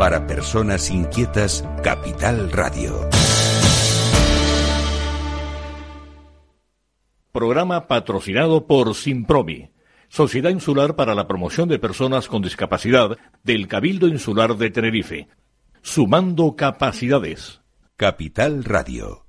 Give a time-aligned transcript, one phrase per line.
[0.00, 3.06] Para personas inquietas, Capital Radio.
[7.32, 9.72] Programa patrocinado por Simpromi,
[10.08, 15.28] Sociedad Insular para la Promoción de Personas con Discapacidad del Cabildo Insular de Tenerife.
[15.82, 17.60] Sumando capacidades.
[17.98, 19.26] Capital Radio.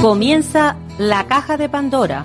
[0.00, 2.24] Comienza la caja de Pandora.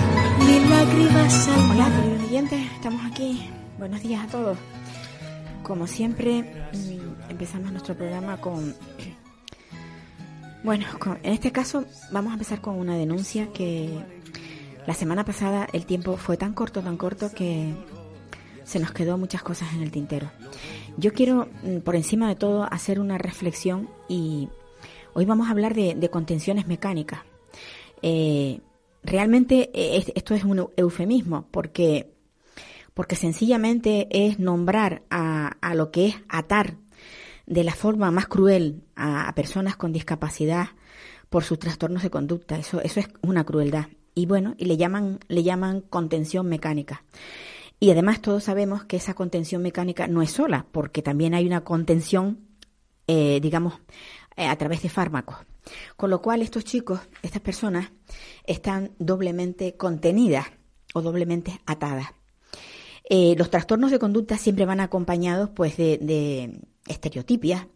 [0.85, 3.51] Lágrimas al Hola, queridos oyentes, estamos aquí.
[3.77, 4.57] Buenos días a todos.
[5.61, 6.43] Como siempre,
[7.29, 8.75] empezamos nuestro programa con...
[10.63, 10.85] Bueno,
[11.21, 13.89] en este caso vamos a empezar con una denuncia que
[14.87, 17.75] la semana pasada el tiempo fue tan corto, tan corto que
[18.63, 20.31] se nos quedó muchas cosas en el tintero.
[20.97, 24.49] Yo quiero, mm, por encima de todo, hacer una reflexión y
[25.13, 27.19] hoy vamos a hablar de, de contenciones mecánicas.
[28.01, 28.61] Eh,
[29.03, 32.13] realmente eh, es- esto es un eufemismo porque
[32.93, 36.75] porque sencillamente es nombrar a, a lo que es atar
[37.45, 40.67] de la forma más cruel a, personas con discapacidad
[41.29, 42.57] por sus trastornos de conducta.
[42.57, 43.85] Eso, eso es una crueldad.
[44.13, 47.03] Y bueno, y le llaman, le llaman contención mecánica.
[47.79, 51.61] Y además todos sabemos que esa contención mecánica no es sola, porque también hay una
[51.63, 52.39] contención,
[53.07, 53.75] eh, digamos,
[54.35, 55.37] a través de fármacos.
[55.95, 57.91] Con lo cual estos chicos, estas personas,
[58.45, 60.47] están doblemente contenidas
[60.93, 62.07] o doblemente atadas.
[63.09, 67.67] Eh, los trastornos de conducta siempre van acompañados pues de, de estereotipias.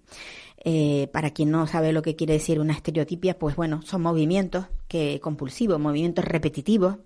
[0.67, 4.65] Eh, para quien no sabe lo que quiere decir una estereotipia, pues bueno, son movimientos
[4.87, 6.97] que compulsivos, movimientos repetitivos.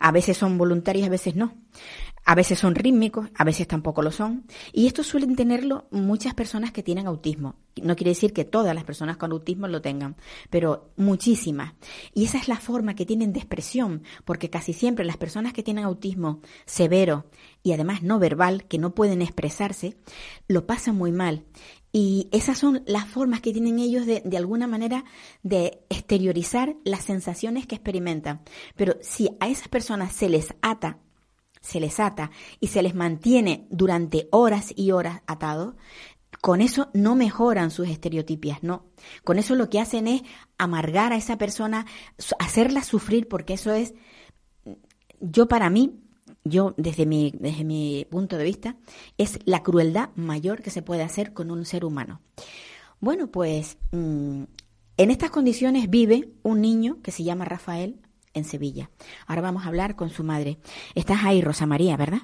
[0.00, 1.52] A veces son voluntarios, a veces no.
[2.24, 4.44] A veces son rítmicos, a veces tampoco lo son.
[4.72, 7.56] Y esto suelen tenerlo muchas personas que tienen autismo.
[7.82, 10.16] No quiere decir que todas las personas con autismo lo tengan,
[10.48, 11.74] pero muchísimas.
[12.14, 15.64] Y esa es la forma que tienen de expresión, porque casi siempre las personas que
[15.64, 17.26] tienen autismo severo
[17.64, 19.96] y además no verbal, que no pueden expresarse,
[20.46, 21.44] lo pasan muy mal.
[21.90, 25.04] Y esas son las formas que tienen ellos de, de alguna manera
[25.42, 28.42] de exteriorizar las sensaciones que experimentan.
[28.76, 30.98] Pero si a esas personas se les ata
[31.62, 32.30] se les ata
[32.60, 35.74] y se les mantiene durante horas y horas atados,
[36.40, 38.84] con eso no mejoran sus estereotipias, no.
[39.24, 40.22] Con eso lo que hacen es
[40.58, 41.86] amargar a esa persona,
[42.38, 43.94] hacerla sufrir, porque eso es,
[45.20, 46.00] yo para mí,
[46.44, 48.76] yo desde mi, desde mi punto de vista,
[49.18, 52.20] es la crueldad mayor que se puede hacer con un ser humano.
[52.98, 54.42] Bueno, pues mm,
[54.96, 58.00] en estas condiciones vive un niño que se llama Rafael
[58.34, 58.90] en Sevilla.
[59.26, 60.56] Ahora vamos a hablar con su madre.
[60.94, 62.20] Estás ahí, Rosa María, ¿verdad?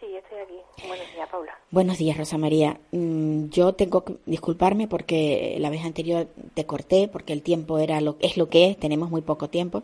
[0.00, 0.86] Sí, estoy aquí.
[0.88, 1.52] Buenos días, Paula.
[1.70, 2.80] Buenos días, Rosa María.
[2.90, 8.00] Mm, Yo tengo que disculparme porque la vez anterior te corté porque el tiempo era
[8.00, 9.82] lo es lo que es, tenemos muy poco tiempo.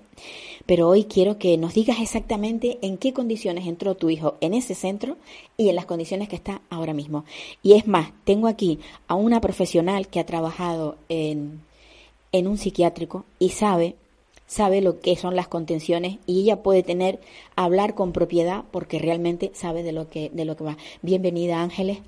[0.66, 4.74] Pero hoy quiero que nos digas exactamente en qué condiciones entró tu hijo en ese
[4.74, 5.16] centro
[5.56, 7.24] y en las condiciones que está ahora mismo.
[7.62, 11.62] Y es más, tengo aquí a una profesional que ha trabajado en,
[12.32, 13.94] en un psiquiátrico y sabe
[14.48, 17.20] sabe lo que son las contenciones y ella puede tener
[17.54, 20.76] hablar con propiedad porque realmente sabe de lo que de lo que va.
[21.02, 21.98] Bienvenida, Ángeles.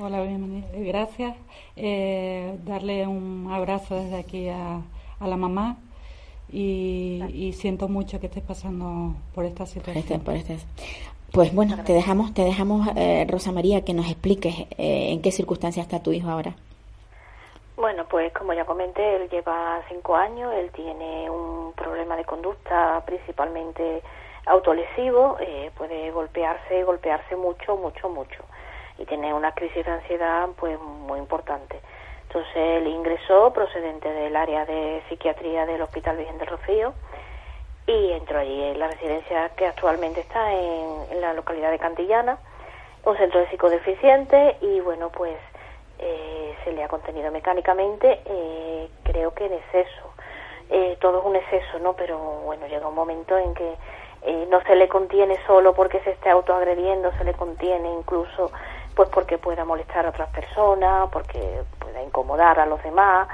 [0.00, 0.66] Hola, bienvenida.
[0.74, 1.36] Gracias.
[1.76, 4.80] Eh, darle un abrazo desde aquí a,
[5.20, 5.78] a la mamá
[6.52, 9.98] y, y siento mucho que estés pasando por esta Por situación.
[10.04, 10.58] este- por este-
[11.32, 15.30] Pues bueno, te dejamos, te dejamos, eh, Rosa María, que nos expliques eh, en qué
[15.30, 16.56] circunstancias está tu hijo ahora.
[17.80, 23.02] Bueno, pues como ya comenté, él lleva cinco años, él tiene un problema de conducta
[23.06, 24.02] principalmente
[24.44, 28.44] autolesivo, eh, puede golpearse, golpearse mucho, mucho, mucho,
[28.98, 31.80] y tiene una crisis de ansiedad pues muy importante.
[32.24, 36.92] Entonces él ingresó procedente del área de psiquiatría del Hospital Virgen del Rocío
[37.86, 42.36] y entró allí en la residencia que actualmente está en, en la localidad de Cantillana,
[43.06, 45.38] un centro de psicodeficientes y bueno pues
[46.00, 50.14] eh, se le ha contenido mecánicamente, eh, creo que en exceso.
[50.70, 51.94] Eh, todo es un exceso, ¿no?
[51.94, 53.74] Pero bueno, llega un momento en que
[54.22, 58.50] eh, no se le contiene solo porque se esté autoagrediendo, se le contiene incluso
[58.94, 63.28] pues porque pueda molestar a otras personas, porque pueda incomodar a los demás.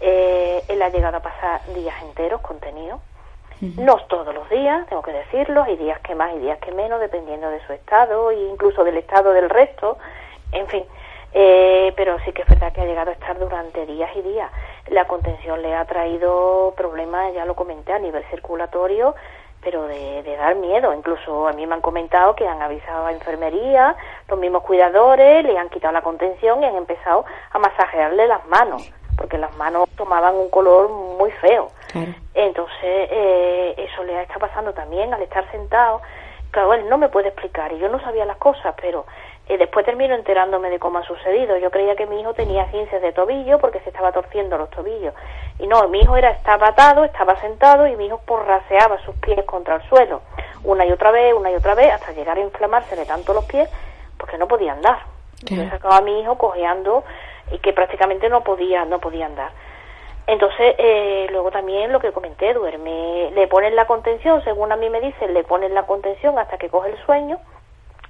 [0.00, 3.00] Eh, él ha llegado a pasar días enteros contenido.
[3.78, 7.00] No todos los días, tengo que decirlo, hay días que más y días que menos,
[7.00, 9.96] dependiendo de su estado e incluso del estado del resto,
[10.52, 10.84] en fin.
[11.38, 14.50] Eh, pero sí que es verdad que ha llegado a estar durante días y días.
[14.88, 19.14] La contención le ha traído problemas, ya lo comenté, a nivel circulatorio,
[19.60, 20.94] pero de, de, dar miedo.
[20.94, 23.94] Incluso a mí me han comentado que han avisado a enfermería,
[24.28, 28.90] los mismos cuidadores, le han quitado la contención y han empezado a masajearle las manos,
[29.18, 31.68] porque las manos tomaban un color muy feo.
[32.32, 36.00] Entonces, eh, eso le está pasando también al estar sentado.
[36.50, 39.04] Claro, él no me puede explicar y yo no sabía las cosas, pero
[39.48, 41.56] eh, después termino enterándome de cómo ha sucedido.
[41.58, 45.14] Yo creía que mi hijo tenía ciencias de tobillo porque se estaba torciendo los tobillos.
[45.58, 49.44] Y no, mi hijo era estaba atado, estaba sentado y mi hijo porraseaba sus pies
[49.44, 50.22] contra el suelo.
[50.64, 53.70] Una y otra vez, una y otra vez, hasta llegar a inflamársele tanto los pies
[54.18, 54.98] porque no podía andar.
[55.42, 57.04] Yo sacaba a mi hijo cojeando
[57.52, 59.50] y que prácticamente no podía, no podía andar.
[60.26, 64.90] Entonces, eh, luego también lo que comenté, duerme, le ponen la contención, según a mí
[64.90, 67.38] me dicen, le ponen la contención hasta que coge el sueño.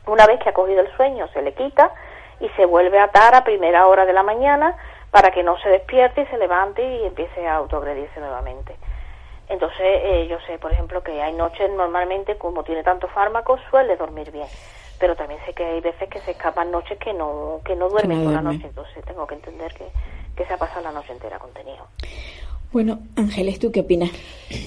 [0.07, 1.93] Una vez que ha cogido el sueño, se le quita
[2.41, 4.77] y se vuelve a atar a primera hora de la mañana
[5.11, 8.77] para que no se despierte y se levante y empiece a autoagredirse nuevamente.
[9.49, 13.97] Entonces, eh, yo sé, por ejemplo, que hay noches normalmente, como tiene tantos fármacos, suele
[13.97, 14.49] dormir bien.
[14.99, 18.25] Pero también sé que hay veces que se escapan noches que no, que no duermen
[18.25, 18.67] por la noche.
[18.67, 19.89] Entonces, tengo que entender que,
[20.37, 21.87] que se ha pasado la noche entera contenido.
[22.77, 24.11] Bueno, Ángeles, ¿tú qué opinas?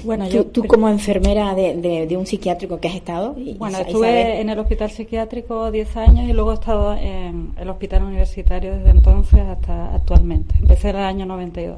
[0.03, 1.75] Bueno, yo, tú, como enfermera de,
[2.07, 3.35] de, un psiquiátrico que has estado.
[3.59, 8.01] bueno, estuve en el hospital psiquiátrico 10 años y luego he estado en el hospital
[8.05, 10.55] universitario desde entonces hasta actualmente.
[10.59, 11.77] Empecé en el año 92.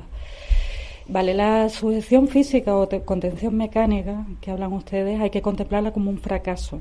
[1.10, 6.18] Vale, la sujeción física o contención mecánica que hablan ustedes hay que contemplarla como un
[6.18, 6.80] fracaso.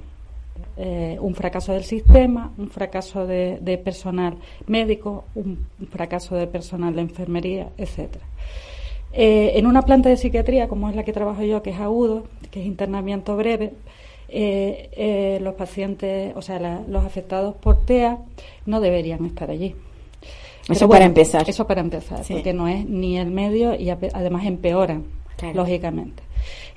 [0.77, 4.37] Eh, un fracaso del sistema, un fracaso de, de personal
[4.69, 8.25] médico, un fracaso de personal de enfermería, etcétera.
[9.13, 12.25] Eh, en una planta de psiquiatría, como es la que trabajo yo, que es agudo,
[12.51, 13.73] que es internamiento breve,
[14.29, 18.19] eh, eh, los pacientes, o sea, los afectados por TEA
[18.67, 19.75] no deberían estar allí.
[20.69, 21.49] eso para empezar.
[21.49, 25.05] Eso para empezar, porque no es ni el medio y además empeoran,
[25.55, 26.23] lógicamente.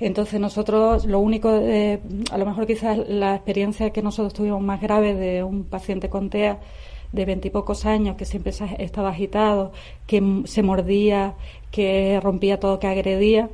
[0.00, 5.14] Entonces nosotros, lo único, a lo mejor quizás la experiencia que nosotros tuvimos más grave
[5.14, 6.58] de un paciente con TEA
[7.14, 9.72] de veintipocos años que siempre estaba agitado,
[10.06, 11.34] que se mordía,
[11.70, 13.48] que rompía todo, que agredía.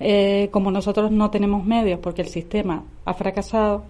[0.00, 3.84] Eh, como nosotros no tenemos medios porque el sistema ha fracasado,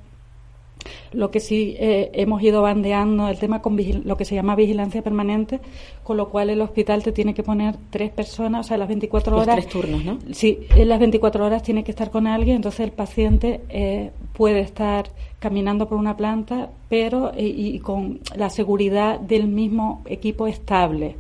[1.12, 5.02] lo que sí eh, hemos ido bandeando el tema con lo que se llama vigilancia
[5.02, 5.60] permanente,
[6.02, 9.36] con lo cual el hospital te tiene que poner tres personas, o sea, las 24
[9.36, 9.56] horas.
[9.56, 10.18] tres turnos, ¿no?
[10.32, 14.60] Sí, en las 24 horas tiene que estar con alguien, entonces el paciente eh, puede
[14.60, 21.16] estar caminando por una planta, pero y, con la seguridad del mismo equipo estable,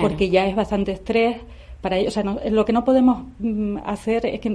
[0.00, 1.36] porque ya es bastante estrés
[1.80, 2.16] para ellos.
[2.16, 4.50] O sea, lo que no podemos mm, hacer es que,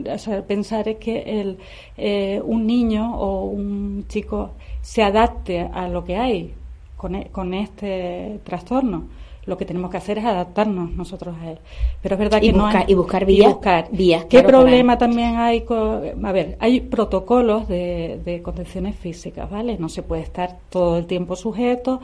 [0.47, 1.57] pensar es que el,
[1.97, 4.51] eh, un niño o un chico
[4.81, 6.53] se adapte a lo que hay
[6.97, 9.05] con, e, con este trastorno
[9.45, 11.57] lo que tenemos que hacer es adaptarnos nosotros a él.
[12.01, 13.51] Pero es verdad que no hay, y buscar vías.
[13.51, 13.89] buscar.
[14.29, 15.61] ¿Qué problema también hay?
[15.61, 19.77] Con, a ver, hay protocolos de, de contenciones físicas, ¿vale?
[19.79, 22.01] No se puede estar todo el tiempo sujeto.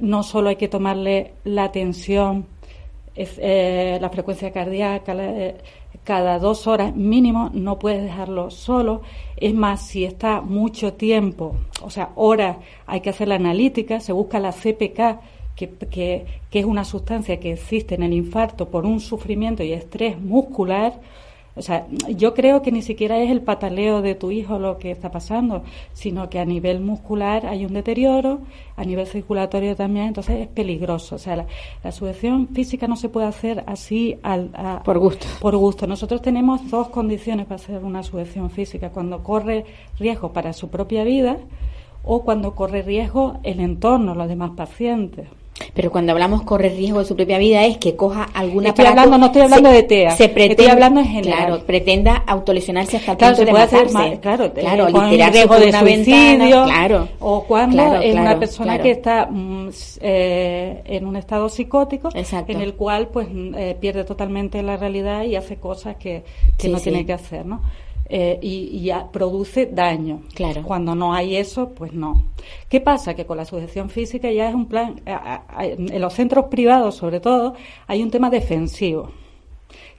[0.00, 2.46] No solo hay que tomarle la atención
[3.14, 5.56] eh, la frecuencia cardíaca eh,
[6.04, 9.02] cada dos horas mínimo, no puedes dejarlo solo.
[9.36, 12.56] Es más, si está mucho tiempo, o sea, horas,
[12.86, 15.20] hay que hacer la analítica, se busca la CPK,
[15.54, 19.72] que, que, que es una sustancia que existe en el infarto por un sufrimiento y
[19.72, 20.94] estrés muscular
[21.54, 24.90] o sea, yo creo que ni siquiera es el pataleo de tu hijo lo que
[24.90, 28.40] está pasando, sino que a nivel muscular hay un deterioro,
[28.74, 31.16] a nivel circulatorio también, entonces es peligroso.
[31.16, 31.46] O sea, la,
[31.84, 34.50] la sujeción física no se puede hacer así al,
[34.82, 35.26] por gusto.
[35.40, 35.86] Por gusto.
[35.86, 39.66] Nosotros tenemos dos condiciones para hacer una sujeción física, cuando corre
[39.98, 41.36] riesgo para su propia vida
[42.02, 45.28] o cuando corre riesgo el entorno, los demás pacientes.
[45.74, 49.18] Pero cuando hablamos corre riesgo de su propia vida es que coja alguna estoy hablando
[49.18, 53.12] no estoy hablando de TEA se pretende, estoy hablando en general claro pretenda autolesionarse hasta
[53.12, 57.44] el claro, punto se hacer matarse claro claro con riesgo de una suicidio claro o
[57.44, 58.82] cuando claro, es una claro, persona claro.
[58.82, 59.68] que está mm,
[60.00, 62.52] eh, en un estado psicótico Exacto.
[62.52, 66.22] en el cual pues eh, pierde totalmente la realidad y hace cosas que,
[66.56, 66.84] que Sí, no sí.
[66.84, 67.62] tiene que hacer no
[68.14, 70.20] Eh, y, produce daño.
[70.34, 70.62] Claro.
[70.64, 72.24] Cuando no hay eso, pues no.
[72.68, 73.14] ¿Qué pasa?
[73.14, 76.94] Que con la sujeción física ya es un plan, a- a- en los centros privados
[76.94, 77.54] sobre todo,
[77.86, 79.10] hay un tema defensivo,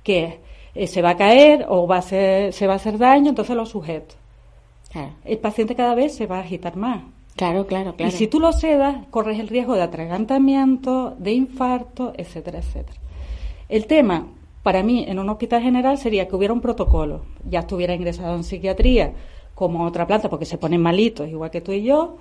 [0.04, 0.36] que es,
[0.76, 3.56] eh, se va a caer o va a ser, se va a hacer daño, entonces
[3.56, 4.14] lo sujeto.
[4.92, 7.02] claro El paciente cada vez se va a agitar más.
[7.36, 8.10] claro claro, claro.
[8.14, 13.00] Y si tú lo sedas, corres el riesgo de atragantamiento, de infarto, etcétera, etcétera.
[13.70, 14.28] El tema
[14.64, 18.44] Para mí, en un hospital general sería que hubiera un protocolo, ya estuviera ingresado en
[18.44, 19.12] psiquiatría
[19.54, 22.18] como otra planta, porque se ponen malitos, igual que tú y yo,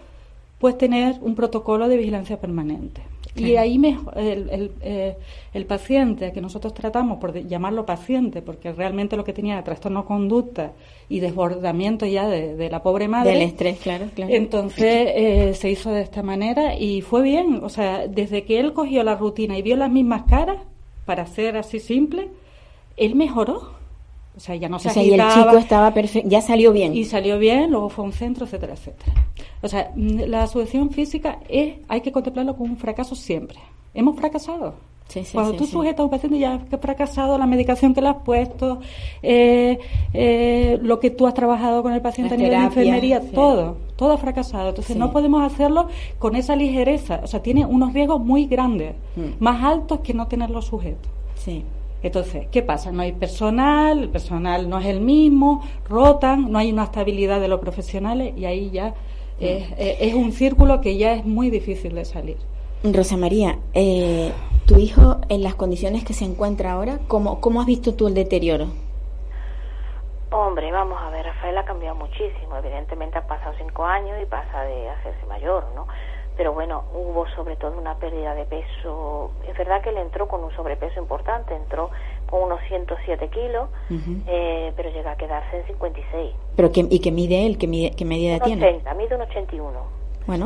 [0.59, 3.03] pues tener un protocolo de vigilancia permanente.
[3.35, 5.17] Y ahí me, el, eh,
[5.55, 10.05] el, paciente que nosotros tratamos, por llamarlo paciente, porque realmente lo que tenía era trastorno
[10.05, 10.73] conducta
[11.09, 13.33] y desbordamiento ya de, la pobre madre.
[13.33, 14.35] Del estrés, claro, claro.
[14.35, 17.61] Entonces eh, se hizo de esta manera y fue bien.
[17.63, 20.59] O sea, desde que él cogió la rutina y vio las mismas caras,
[21.05, 22.31] para ser así simple,
[22.97, 23.73] él mejoró.
[24.35, 26.97] O sea, ya no se o sea, y el chico estaba perfecto, ya salió bien.
[26.97, 29.13] Y salió bien, luego fue a un centro, etcétera, etcétera.
[29.61, 33.59] O sea, mm, la sujeción física es, hay que contemplarlo como un fracaso siempre.
[33.93, 34.75] Hemos fracasado.
[35.09, 38.01] Sí, sí, Cuando tú sujetas a un paciente ya que ha fracasado, la medicación que
[38.01, 38.81] le has puesto,
[39.23, 39.79] eh,
[40.15, 44.13] eh, lo que tú has trabajado con el paciente a nivel de enfermería, todo, todo
[44.13, 44.71] ha fracasado.
[44.71, 47.21] Entonces no podemos hacerlo con esa ligereza.
[47.23, 49.43] O sea, tiene unos riesgos muy grandes, mm.
[49.43, 51.09] más altos que no tenerlo sujeto.
[51.35, 51.63] Sí.
[52.03, 52.91] Entonces, ¿qué pasa?
[52.91, 57.49] No hay personal, el personal no es el mismo, rotan, no hay una estabilidad de
[57.49, 58.95] los profesionales y ahí ya
[59.39, 62.39] es, es un círculo que ya es muy difícil de salir.
[62.85, 64.33] Rosa María, eh,
[64.67, 68.15] tu hijo en las condiciones que se encuentra ahora, ¿cómo, ¿cómo has visto tú el
[68.15, 68.67] deterioro?
[70.31, 72.57] Hombre, vamos a ver, Rafael ha cambiado muchísimo.
[72.57, 75.87] Evidentemente ha pasado cinco años y pasa de hacerse mayor, ¿no?
[76.37, 79.33] pero bueno, hubo sobre todo una pérdida de peso.
[79.49, 81.91] Es verdad que él entró con un sobrepeso importante, entró
[82.29, 83.69] con unos 107 kilos,
[84.27, 86.35] eh, pero llega a quedarse en 56.
[86.57, 87.59] ¿Pero ¿Y qué mide él?
[87.59, 88.67] ¿Qué, mide, qué medida tiene?
[88.67, 90.02] 80, mide un 81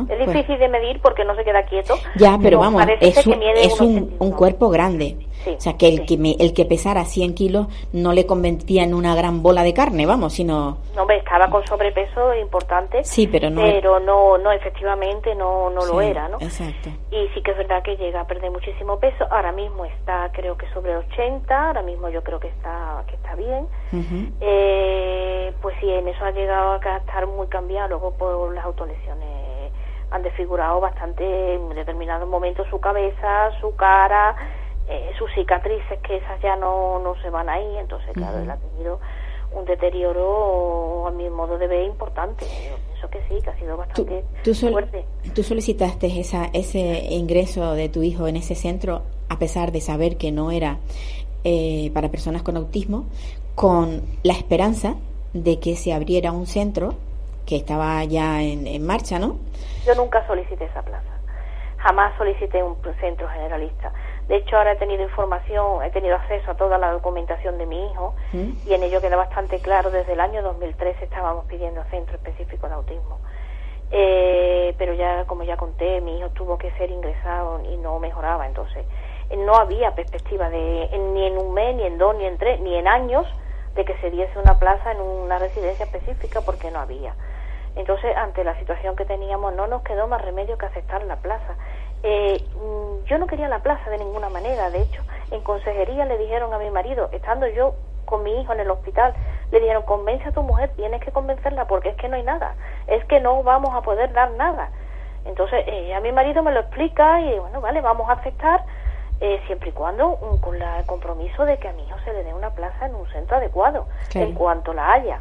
[0.09, 1.95] es difícil de medir porque no se queda quieto.
[2.15, 5.17] Ya, pero vamos, es, un, es un, cuerpo grande.
[5.45, 9.15] o sea, que el, que el que pesara 100 kilos no le convertía en una
[9.15, 10.77] gran bola de carne, vamos, sino...
[10.95, 13.03] No, estaba con sobrepeso importante.
[13.03, 13.61] Sí, pero no...
[13.61, 16.37] Pero no, no efectivamente no, no lo era, ¿no?
[16.39, 16.89] Exacto.
[17.11, 19.25] Y sí que es verdad que llega a perder muchísimo peso.
[19.29, 23.35] Ahora mismo está, creo que sobre 80, ahora mismo yo creo que está, que está
[23.35, 23.67] bien.
[24.41, 29.46] eh, pues sí, en eso ha llegado a estar muy cambiado luego por las autolesiones
[30.11, 34.35] han desfigurado bastante en determinados momentos su cabeza, su cara,
[34.87, 38.57] eh, sus cicatrices, que esas ya no, no se van ahí, entonces claro, él ha
[38.57, 38.99] tenido
[39.51, 42.45] un deterioro a mi modo de ver importante.
[42.45, 44.23] Yo pienso que sí, que ha sido bastante
[44.53, 45.05] fuerte.
[45.33, 50.17] ¿Tú solicitaste esa, ese ingreso de tu hijo en ese centro a pesar de saber
[50.17, 50.79] que no era
[51.43, 53.05] eh, para personas con autismo,
[53.55, 54.95] con la esperanza
[55.33, 56.95] de que se abriera un centro
[57.45, 59.37] que estaba ya en, en marcha, ¿no?
[59.87, 61.07] Yo nunca solicité esa plaza.
[61.77, 63.93] Jamás solicité un centro generalista.
[64.27, 67.89] De hecho, ahora he tenido información, he tenido acceso a toda la documentación de mi
[67.89, 68.67] hijo ¿Mm?
[68.67, 72.73] y en ello queda bastante claro, desde el año 2013 estábamos pidiendo centro específico de
[72.73, 73.19] autismo.
[73.89, 78.45] Eh, pero ya, como ya conté, mi hijo tuvo que ser ingresado y no mejoraba,
[78.45, 78.85] entonces
[79.37, 82.75] no había perspectiva de ni en un mes, ni en dos, ni en tres, ni
[82.75, 83.25] en años
[83.75, 87.13] de que se diese una plaza en una residencia específica porque no había.
[87.77, 91.55] Entonces, ante la situación que teníamos, no nos quedó más remedio que aceptar la plaza.
[92.01, 94.71] Eh, mm, yo no quería la plaza de ninguna manera.
[94.71, 98.61] De hecho, en consejería le dijeron a mi marido, estando yo con mi hijo en
[98.61, 99.13] el hospital,
[99.51, 102.55] le dijeron, convence a tu mujer, tienes que convencerla porque es que no hay nada,
[102.87, 104.69] es que no vamos a poder dar nada.
[105.25, 108.63] Entonces, eh, a mi marido me lo explica y bueno, vale, vamos a aceptar
[109.19, 112.13] eh, siempre y cuando mm, con la, el compromiso de que a mi hijo se
[112.13, 115.19] le dé una plaza en un centro adecuado, en cuanto la haya.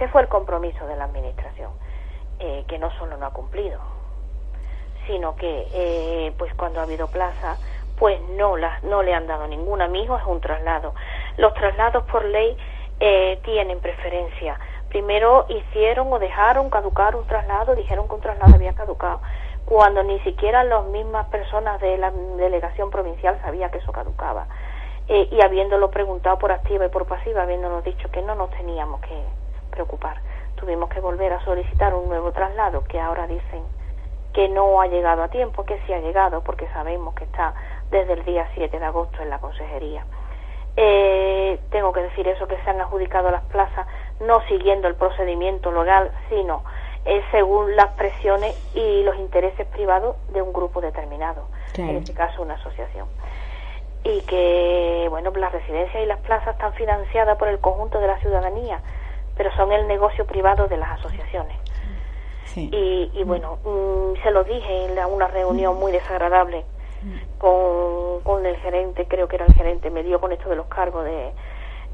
[0.00, 1.72] Ese fue el compromiso de la Administración,
[2.38, 3.78] eh, que no solo no ha cumplido,
[5.06, 7.58] sino que eh, pues cuando ha habido plaza,
[7.98, 9.88] pues no, la, no le han dado ninguna.
[9.88, 10.94] Mi hijo es un traslado.
[11.36, 12.56] Los traslados por ley
[12.98, 14.58] eh, tienen preferencia.
[14.88, 19.20] Primero hicieron o dejaron caducar un traslado, dijeron que un traslado había caducado,
[19.66, 24.46] cuando ni siquiera las mismas personas de la delegación provincial sabían que eso caducaba.
[25.08, 29.39] y habiéndolo preguntado por activa y por pasiva, habiéndonos dicho que no nos teníamos que,
[29.70, 30.20] preocupar.
[30.56, 33.62] Tuvimos que volver a solicitar un nuevo traslado que ahora dicen
[34.32, 37.54] que no ha llegado a tiempo, que sí ha llegado porque sabemos que está
[37.90, 40.04] desde el día 7 de agosto en la consejería.
[40.76, 43.86] Eh, tengo que decir eso, que se han adjudicado las plazas
[44.20, 46.62] no siguiendo el procedimiento legal, sino
[47.04, 52.42] eh, según las presiones y los intereses privados de un grupo determinado, en este caso
[52.42, 53.08] una asociación.
[54.04, 58.18] Y que, bueno, las residencias y las plazas están financiadas por el conjunto de la
[58.18, 58.80] ciudadanía,
[59.40, 61.56] pero son el negocio privado de las asociaciones.
[62.54, 66.66] Y, y, bueno, mm, se lo dije en una reunión muy desagradable
[67.38, 70.66] con, con, el gerente, creo que era el gerente, me dio con esto de los
[70.66, 71.32] cargos de,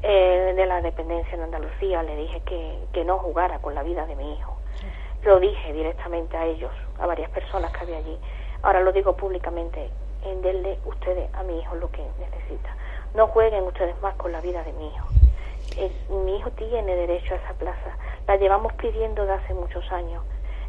[0.03, 4.05] eh, de la dependencia en Andalucía, le dije que, que no jugara con la vida
[4.05, 4.57] de mi hijo.
[5.23, 8.17] Lo dije directamente a ellos, a varias personas que había allí.
[8.61, 9.89] Ahora lo digo públicamente,
[10.25, 12.75] en denle ustedes a mi hijo lo que necesita.
[13.15, 15.07] No jueguen ustedes más con la vida de mi hijo.
[15.77, 17.97] Eh, mi hijo tiene derecho a esa plaza.
[18.27, 20.23] La llevamos pidiendo de hace muchos años.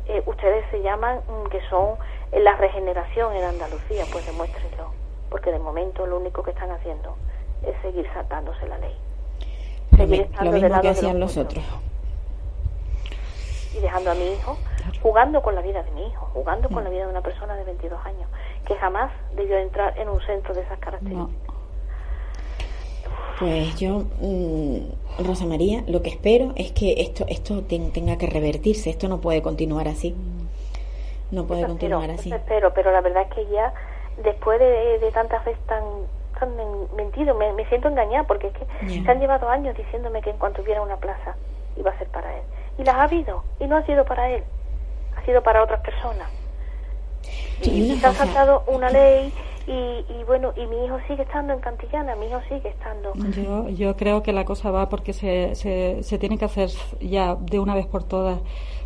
[0.07, 1.97] Eh, ustedes se llaman mm, que son
[2.33, 4.93] eh, la regeneración en Andalucía, pues demuéstrenlo.
[5.31, 7.17] Porque de momento lo único que están haciendo
[7.62, 8.97] es seguir saltándose la ley.
[9.97, 11.65] Seguir lo mismo que hacían los otros.
[13.75, 14.57] y dejando a mi hijo
[15.03, 17.65] jugando con la vida de mi hijo, jugando con la vida de una persona de
[17.65, 18.29] 22 años,
[18.67, 21.48] que jamás debió entrar en un centro de esas características.
[23.38, 28.26] Pues yo, mm, Rosa María, lo que espero es que esto esto ten- tenga que
[28.26, 28.90] revertirse.
[28.90, 30.14] Esto no puede continuar así.
[31.30, 32.28] No puede Eso espero, continuar así.
[32.30, 33.73] eso espero, pero la verdad es que ya
[34.25, 35.83] después de, de tantas veces tan,
[36.38, 40.23] tan men- mentido, me, me siento engañada porque es que se han llevado años diciéndome
[40.23, 41.37] que en cuanto hubiera una plaza
[41.76, 42.42] iba a ser para él.
[42.78, 44.42] Y las ha habido, y no ha sido para él,
[45.16, 46.28] ha sido para otras personas.
[47.61, 49.33] Sí, y y se ha saltado una ley
[49.69, 53.13] y, y bueno, y mi hijo sigue estando en Cantillana, mi hijo sigue estando.
[53.31, 56.71] Yo, yo creo que la cosa va porque se, se, se tiene que hacer
[57.01, 58.41] ya de una vez por todas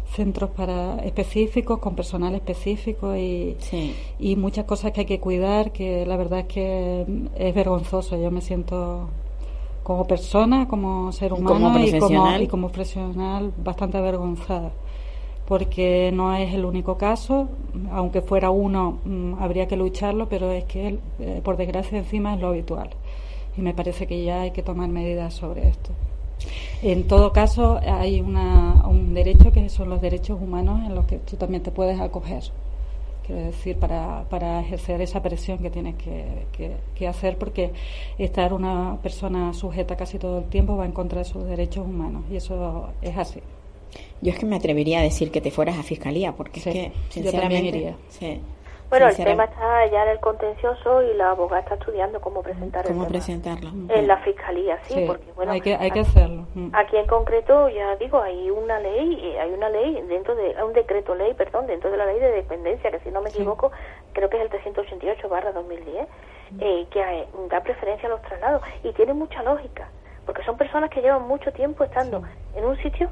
[0.06, 3.96] centros para específicos con personal específico y, Sí.
[4.18, 8.30] y muchas cosas que hay que cuidar que la verdad es que es vergonzoso yo
[8.30, 9.08] me siento
[9.82, 14.72] como persona como ser humano como y como y como profesional bastante avergonzada
[15.46, 17.48] porque no es el único caso
[17.92, 22.40] aunque fuera uno mm, habría que lucharlo pero es que eh, por desgracia encima es
[22.40, 22.90] lo habitual
[23.56, 25.90] y me parece que ya hay que tomar medidas sobre esto
[26.82, 31.18] en todo caso, hay una, un derecho que son los derechos humanos en los que
[31.18, 32.42] tú también te puedes acoger.
[33.24, 37.72] Quiero decir, para, para ejercer esa presión que tienes que, que- que hacer, porque
[38.18, 42.24] estar una persona sujeta casi todo el tiempo va en contra de sus derechos humanos,
[42.30, 43.40] y eso es así.
[44.20, 46.74] Yo es que me atrevería a decir que te fueras a fiscalía, porque Sí, es
[46.74, 47.68] que, sinceramente.
[47.68, 47.96] iría.
[48.08, 48.40] sí,
[48.88, 52.84] Bueno, el tema está ya en el contencioso y la abogada está estudiando cómo presentar
[52.84, 53.08] ¿Cómo el tema.
[53.08, 53.70] presentarlo?
[53.88, 56.46] En la fiscalía, sí, Sí, porque bueno, hay que, hay que aquí- hacerlo.
[56.54, 56.68] Mm.
[56.74, 60.74] Aquí en concreto, ya digo, hay una ley, hay una ley dentro de, hay un
[60.74, 63.38] decreto ley, perdón, dentro de la ley de dependencia, que si no me Sí.
[63.38, 63.72] equivoco,
[64.12, 66.06] creo que es el 388 barra 2010,
[66.60, 69.88] eh, que da preferencia a los traslados y tiene mucha lógica,
[70.26, 72.22] porque son personas que llevan mucho tiempo estando
[72.54, 73.08] en un sitio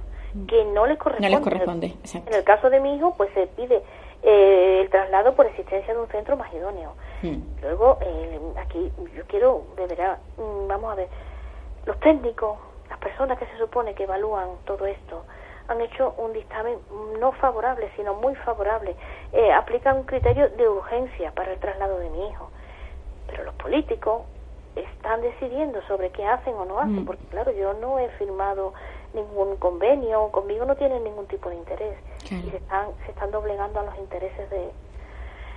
[0.46, 1.28] que no les corresponde.
[1.30, 2.30] No les corresponde, exacto.
[2.30, 3.82] En el caso de mi hijo, pues se pide
[4.22, 6.92] eh, el traslado por existencia de un centro más idóneo.
[7.22, 7.38] Mm.
[7.62, 11.08] Luego, eh, aquí yo quiero, de verdad, mm, vamos a ver,
[11.86, 15.24] los técnicos, las personas que se supone que evalúan todo esto,
[15.68, 16.78] han hecho un dictamen
[17.20, 18.96] no favorable, sino muy favorable.
[19.32, 22.50] Eh, aplican un criterio de urgencia para el traslado de mi hijo.
[23.28, 24.22] Pero los políticos
[24.74, 27.06] están decidiendo sobre qué hacen o no hacen, Mm.
[27.06, 28.72] porque claro, yo no he firmado
[29.14, 31.96] ningún convenio, conmigo no tienen ningún tipo de interés
[32.28, 32.46] Claro.
[32.46, 34.70] y se están se están doblegando a los intereses de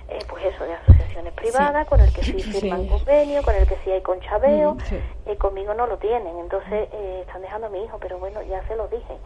[0.08, 2.88] eh, pues eso de asociaciones privadas con el que sí firman Sí.
[2.88, 4.96] convenio, con el que sí hay conchabeo, Mm, sí.
[5.26, 8.66] eh, conmigo no lo tienen, entonces eh, están dejando a mi hijo, pero bueno, ya
[8.68, 9.16] se lo dije,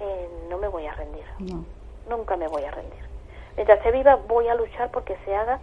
[0.00, 1.64] eh, no me voy a rendir, No.
[2.08, 3.04] nunca me voy a rendir.
[3.56, 5.60] Mientras esté viva voy a luchar porque se haga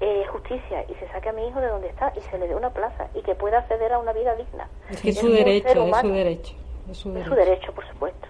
[0.00, 2.54] eh, justicia y se saque a mi hijo de donde está y se le dé
[2.54, 4.66] una plaza y que pueda acceder a una vida digna.
[4.90, 6.54] Es que es Es su derecho, es su derecho.
[6.90, 7.30] Es su Es derecho.
[7.30, 8.26] su derecho, por supuesto.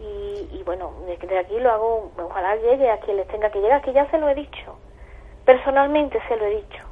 [0.00, 3.82] y, y bueno, desde aquí lo hago, ojalá llegue a quien les tenga que llegar,
[3.82, 4.74] que ya se lo he dicho.
[5.44, 6.82] Personalmente se lo he dicho.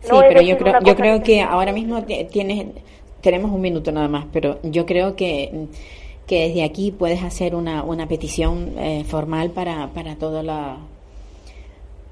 [0.00, 2.66] Sí, No pero yo creo, yo creo que ahora mismo tienes,
[3.22, 5.68] tenemos un minuto nada más, pero yo creo que,
[6.26, 10.76] que desde aquí puedes hacer una, una petición eh, formal para, para toda la,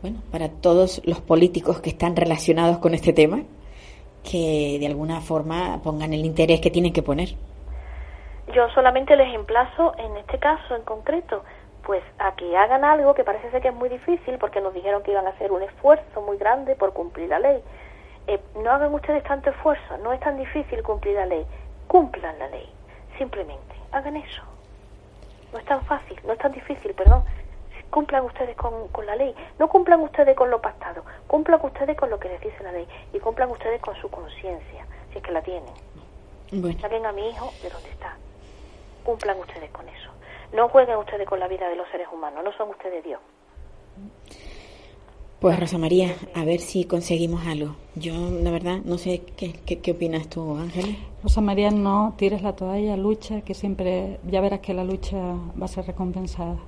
[0.00, 3.42] bueno, para todos los políticos que están relacionados con este tema,
[4.24, 7.34] que de alguna forma pongan el interés que tienen que poner.
[8.52, 11.42] Yo solamente les emplazo, en este caso en concreto,
[11.84, 15.02] pues a que hagan algo que parece ser que es muy difícil, porque nos dijeron
[15.02, 17.62] que iban a hacer un esfuerzo muy grande por cumplir la ley.
[18.26, 21.46] Eh, no hagan ustedes tanto esfuerzo, no es tan difícil cumplir la ley.
[21.88, 22.70] Cumplan la ley,
[23.16, 24.42] simplemente, hagan eso.
[25.52, 27.24] No es tan fácil, no es tan difícil, perdón.
[27.90, 32.10] Cumplan ustedes con, con la ley, no cumplan ustedes con lo pactado, cumplan ustedes con
[32.10, 35.32] lo que les dice la ley y cumplan ustedes con su conciencia, si es que
[35.32, 35.74] la tienen.
[36.52, 38.16] Bueno, Saquen a mi hijo de donde está.
[39.04, 40.10] Cumplan ustedes con eso.
[40.52, 42.44] No jueguen ustedes con la vida de los seres humanos.
[42.44, 43.20] No son ustedes Dios.
[45.40, 47.74] pues Rosa María, a ver si conseguimos algo.
[47.96, 50.96] Yo, la verdad, no sé qué, qué, qué opinas tú, Ángeles.
[51.20, 55.16] Rosa María, no tires la toalla, lucha, que siempre, ya verás que la lucha
[55.60, 56.58] va a ser recompensada.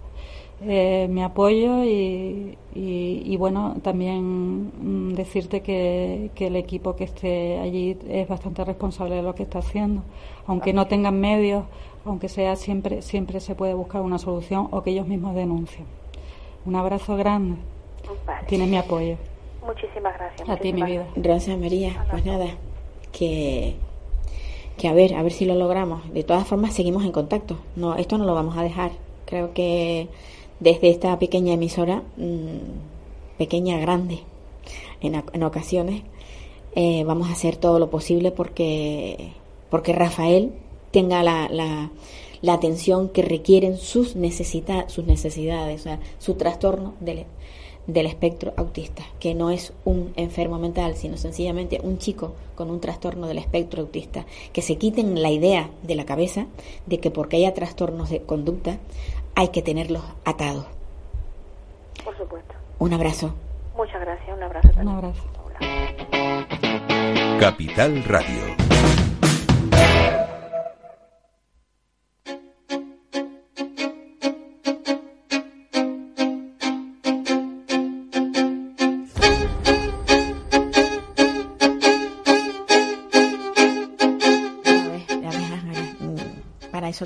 [0.61, 7.05] Eh, mi apoyo y, y, y bueno, también mm, decirte que, que el equipo que
[7.05, 10.03] esté allí es bastante responsable de lo que está haciendo.
[10.47, 11.65] Aunque no tengan medios,
[12.05, 15.87] aunque sea siempre, siempre se puede buscar una solución o que ellos mismos denuncien.
[16.67, 17.57] Un abrazo grande.
[18.27, 18.47] Vale.
[18.47, 19.17] Tienes mi apoyo.
[19.65, 20.49] Muchísimas gracias.
[20.49, 21.07] A ti, mi vida.
[21.17, 22.47] Rosa María, pues nada,
[23.13, 23.77] que,
[24.77, 26.13] que a ver, a ver si lo logramos.
[26.13, 27.59] De todas formas, seguimos en contacto.
[27.77, 28.93] No, esto no lo vamos a dejar.
[29.25, 30.09] Creo que
[30.61, 34.21] desde esta pequeña emisora, mm, pequeña, grande,
[35.01, 36.03] en, en ocasiones,
[36.77, 39.33] eh, vamos a hacer todo lo posible porque,
[39.71, 40.53] porque Rafael
[40.95, 41.91] tenga la, la,
[42.41, 47.27] la atención que requieren sus, necesita, sus necesidades, o sea, su trastorno del,
[47.89, 52.81] del espectro autista, que no es un enfermo mental, sino sencillamente un chico con un
[52.81, 54.25] trastorno del espectro autista.
[54.53, 56.47] Que se quiten la idea de la cabeza
[56.87, 58.79] de que porque haya trastornos de conducta
[59.35, 60.67] hay que tenerlos atados.
[62.05, 62.55] Por supuesto.
[62.79, 63.35] Un abrazo.
[63.77, 64.89] Muchas gracias, un abrazo también.
[64.89, 65.23] Un abrazo.
[67.41, 68.94] Capital Radio.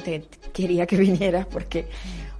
[0.08, 1.88] Te quería que vinieras porque,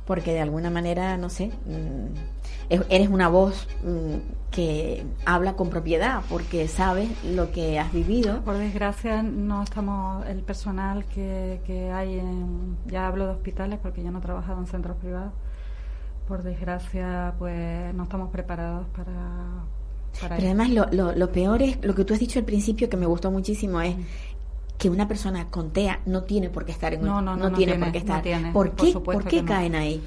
[0.07, 5.69] porque de alguna manera, no sé, mm, es- eres una voz mm, que habla con
[5.71, 8.41] propiedad porque sabes lo que has vivido.
[8.43, 14.03] Por desgracia, no estamos, el personal que, que hay en, ya hablo de hospitales porque
[14.03, 15.33] yo no he trabajado en centros privados,
[16.27, 19.65] por desgracia, pues no estamos preparados para,
[20.21, 22.97] Pero además lo, lo, lo peor es lo que tú has dicho al principio que
[22.97, 23.95] me gustó muchísimo es
[24.79, 27.51] que una persona con TEA no tiene por qué estar en un- No, no, no,
[27.51, 28.23] no tiene, tiene, por qué no estar.
[28.23, 30.03] tiene, ¿Por qué, ¿por qué caen ahí?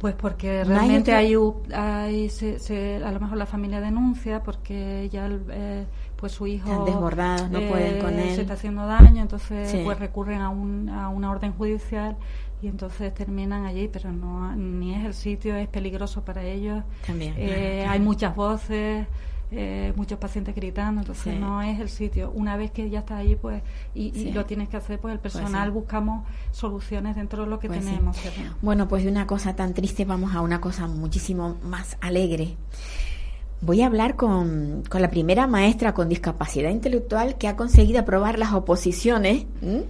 [0.00, 1.34] Pues porque ¿No hay realmente hay,
[1.74, 5.84] hay se, se- a lo mejor la familia denuncia porque ya el, eh,
[6.16, 8.34] pues su hijo Están desbordados, no pueden con él.
[8.34, 9.82] se está haciendo daño, entonces Sí.
[9.84, 12.16] pues recurren a, un, a una orden judicial
[12.62, 16.82] y entonces terminan allí, pero no ni es el sitio, es peligroso para ellos.
[17.06, 17.34] También.
[17.36, 19.06] Eh, hay muchas voces,
[19.52, 21.38] eh, muchos pacientes gritando, entonces Sí.
[21.40, 22.30] no es el sitio.
[22.34, 23.62] Una vez que ya estás allí, pues
[23.94, 27.68] y, lo tienes que hacer, pues el Pues personal buscamos soluciones dentro de lo que
[27.68, 28.16] Pues tenemos.
[28.62, 32.56] Bueno, pues de una cosa tan triste vamos a una cosa muchísimo más alegre.
[33.62, 38.38] Voy a hablar con, con la primera maestra con discapacidad intelectual que ha conseguido aprobar
[38.38, 39.84] las oposiciones ¿m?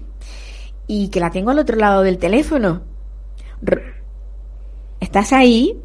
[0.89, 2.83] y que la tengo al otro lado del teléfono.
[5.01, 5.79] ¿Estás ahí?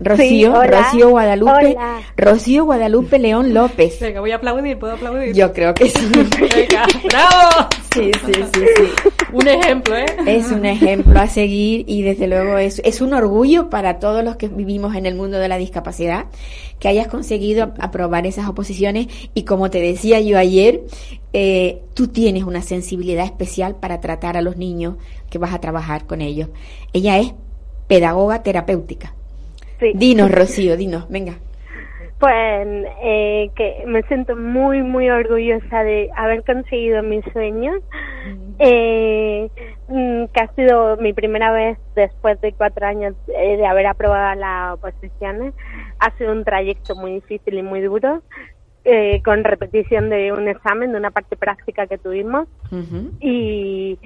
[0.00, 0.82] Rocío, hola.
[0.82, 2.00] Rocío Guadalupe, Hola.
[2.16, 3.98] Rocío Guadalupe León López.
[4.00, 5.34] Venga, voy a aplaudir, ¿puedo aplaudir?
[5.34, 6.10] Yo creo que sí.
[6.54, 7.68] Venga, ¡bravo!
[7.94, 9.10] Sí, sí, sí, sí.
[9.32, 10.06] Un ejemplo, ¿eh?
[10.26, 14.36] Es un ejemplo a seguir y desde luego es, es un orgullo para todos los
[14.36, 16.26] que vivimos en el mundo de la discapacidad
[16.78, 20.82] que hayas conseguido aprobar esas oposiciones y como te decía yo ayer,
[21.32, 24.96] eh, tú tienes una sensibilidad especial para tratar a los niños
[25.30, 26.48] que vas a trabajar con ellos.
[26.92, 27.34] Ella es
[27.86, 29.14] pedagoga terapéutica.
[29.80, 29.92] Sí.
[29.94, 31.34] Dinos, Rocío, dinos, venga.
[32.18, 32.66] Pues
[33.02, 37.82] eh, que me siento muy, muy orgullosa de haber conseguido mis sueños,
[38.58, 39.48] eh,
[39.88, 44.38] mm, que ha sido mi primera vez después de cuatro años eh, de haber aprobado
[44.38, 45.54] las oposiciones.
[45.98, 48.22] Ha sido un trayecto muy difícil y muy duro,
[48.84, 52.48] eh, con repetición de un examen, de una parte práctica que tuvimos.
[53.20, 53.98] Y,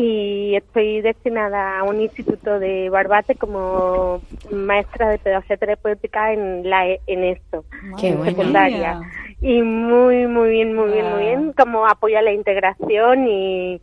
[0.00, 6.86] y estoy destinada a un instituto de Barbate como maestra de pedagogía terapéutica en la
[6.86, 7.64] en esto
[8.00, 9.00] Qué en secundaria.
[9.40, 13.80] Y muy muy bien muy bien muy bien como apoyo a la integración y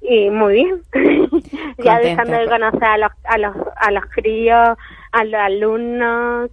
[0.00, 0.82] y muy bien.
[1.78, 4.78] Ya dejando de co- conocer a los a los a los críos
[5.12, 6.50] a los alumnos.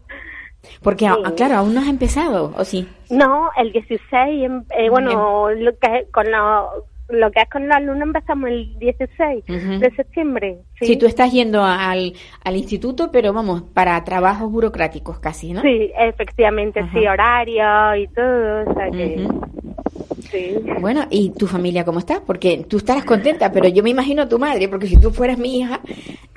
[0.81, 1.11] Porque, Sí.
[1.23, 2.89] ah, claro, aún no has empezado, ¿o sí?
[3.09, 6.71] No, el 16, em- eh, bueno, lo que, con lo,
[7.09, 9.79] lo que es con los alumnos empezamos el 16 Ujú.
[9.79, 10.57] de septiembre.
[10.79, 15.61] Sí, Sí, tú estás yendo al, al instituto, pero vamos, para trabajos burocráticos casi, ¿no?
[15.61, 16.91] Sí, efectivamente, Ajá.
[16.93, 19.27] sí, horario y todo, o sea que.
[20.31, 20.55] Sí.
[20.79, 22.21] Bueno, ¿y tu familia cómo está?
[22.25, 25.37] Porque tú estarás contenta, pero yo me imagino a tu madre, porque si tú fueras
[25.37, 25.79] mi hija,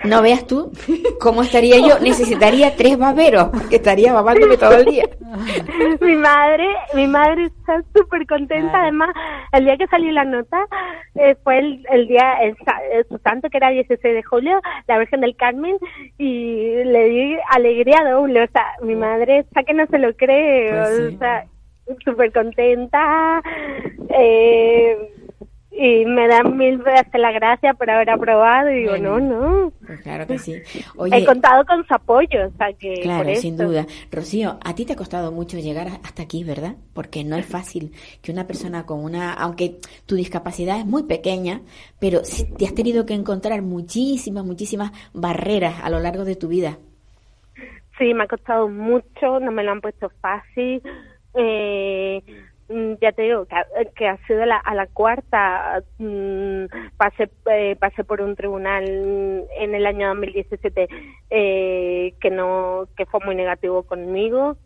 [0.04, 0.72] no veas tú
[1.20, 1.98] cómo estaría yo.
[2.00, 5.04] Necesitaría tres baberos, porque estaría babándome todo el día.
[6.00, 8.82] mi madre, mi madre está súper contenta.
[8.82, 9.10] Además,
[9.52, 10.58] el día que salió la nota
[11.14, 12.56] eh, fue el, el día, el,
[12.92, 15.76] el santo que era 16 de julio, la Virgen del Carmen,
[16.18, 18.44] y le di alegría doble.
[18.44, 21.14] O sea, mi madre está que no se lo cree, Pues sí.
[21.14, 21.44] o sea,
[22.04, 23.42] súper contenta.
[24.12, 24.96] Eh,
[25.72, 29.18] y me dan mil veces la gracia por haber aprobado y digo, Bueno.
[29.18, 29.72] no, no.
[29.86, 30.62] Pues claro que sí.
[30.74, 33.64] He Oye, contado con su apoyo, o sea que claro, por sin esto.
[33.66, 33.86] duda.
[34.10, 36.76] Rocío, a ti te ha costado mucho llegar hasta aquí, ¿verdad?
[36.92, 37.92] Porque no es fácil
[38.22, 41.62] que una persona con una, aunque tu discapacidad es muy pequeña,
[41.98, 42.20] pero
[42.58, 46.78] te has tenido que encontrar muchísimas, muchísimas barreras a lo largo de tu vida.
[47.98, 50.82] Sí, me ha costado mucho, no me lo han puesto fácil.
[51.34, 52.22] Eh,
[53.00, 56.64] ya te digo, que ha, que ha sido la, a la cuarta, mm,
[56.96, 60.88] pasé, eh, pasé por un tribunal en el año 2017
[61.30, 64.56] eh, que no que fue muy negativo conmigo,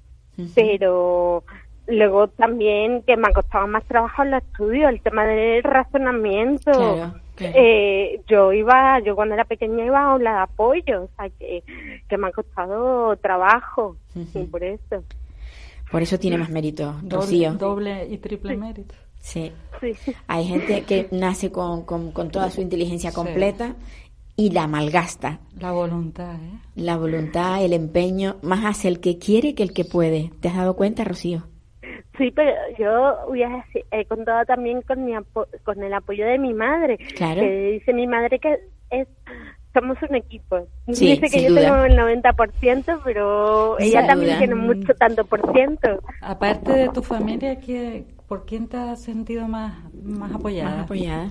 [0.55, 1.45] pero
[1.87, 6.73] luego también que me ha costado más trabajo en los estudios, el tema del razonamiento.
[6.73, 7.55] Claro, claro.
[7.57, 11.63] Eh, yo iba, yo cuando era pequeña iba a aula de apoyo, o sea que,
[12.07, 15.05] que me ha costado trabajo, y por eso.
[15.95, 17.53] Por eso tiene más mérito, Doble, Rocío.
[17.55, 18.95] doble y triple mérito.
[19.21, 19.53] Sí.
[19.81, 19.93] Sí.
[20.27, 23.17] Hay gente que nace con, con, con toda su inteligencia Sí.
[23.17, 23.75] completa
[24.37, 25.39] y la malgasta.
[25.61, 26.59] La voluntad, ¿eh?
[26.75, 30.33] La voluntad, el empeño, más hace el que quiere que el que puede.
[30.41, 31.45] ¿Te has dado cuenta, Rocío?
[32.19, 36.27] Sí, pero yo voy a decir, he contado también con mi apo- con el apoyo
[36.27, 36.99] de mi madre.
[37.17, 37.41] Claro.
[37.41, 38.59] Que dice mi madre que
[38.91, 39.09] es
[39.75, 40.67] somos un equipo.
[40.93, 41.61] Sí, dice que yo duda.
[41.63, 44.39] tengo el 90%, pero Sin ella también duda.
[44.39, 46.01] tiene mucho tanto por ciento.
[46.23, 50.71] Aparte de tu familia, ¿qué, ¿por quién te has sentido más, más apoyada?
[50.77, 51.31] Más apoyada.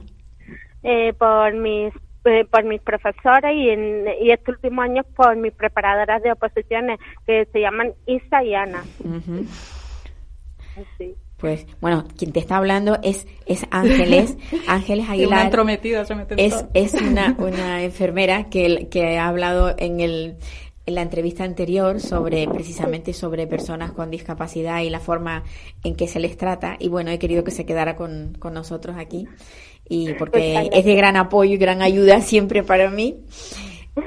[0.84, 1.94] Eh, por mis
[2.26, 7.00] eh, por mis profesoras y, en, y estos últimos años por mis preparadoras de oposiciones
[7.26, 8.84] que se llaman Isa y Ana.
[10.98, 11.16] Sí.
[11.44, 14.38] Pues, bueno, quien te está hablando es, es Ángeles,
[14.70, 15.52] Ángeles una Aguilar.
[16.06, 20.38] se en Es, es una, una enfermera que, que ha hablado en el
[20.86, 25.44] en la entrevista anterior sobre precisamente sobre personas con discapacidad y la forma
[25.84, 26.78] en que se les trata.
[26.80, 29.28] Y bueno he querido que se quedara con, con nosotros aquí.
[29.90, 33.18] Y porque es de gran apoyo y gran ayuda siempre para mí.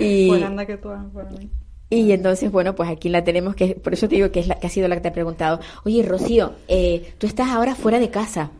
[0.01, 1.51] Y, Pues anda que tú para mí.
[1.91, 4.57] Y entonces, bueno, pues aquí la tenemos, que por eso te digo que, es la,
[4.57, 5.61] que ha sido la que te ha preguntado.
[5.85, 8.51] Oye, Rocío, eh, tú estás ahora fuera de casa.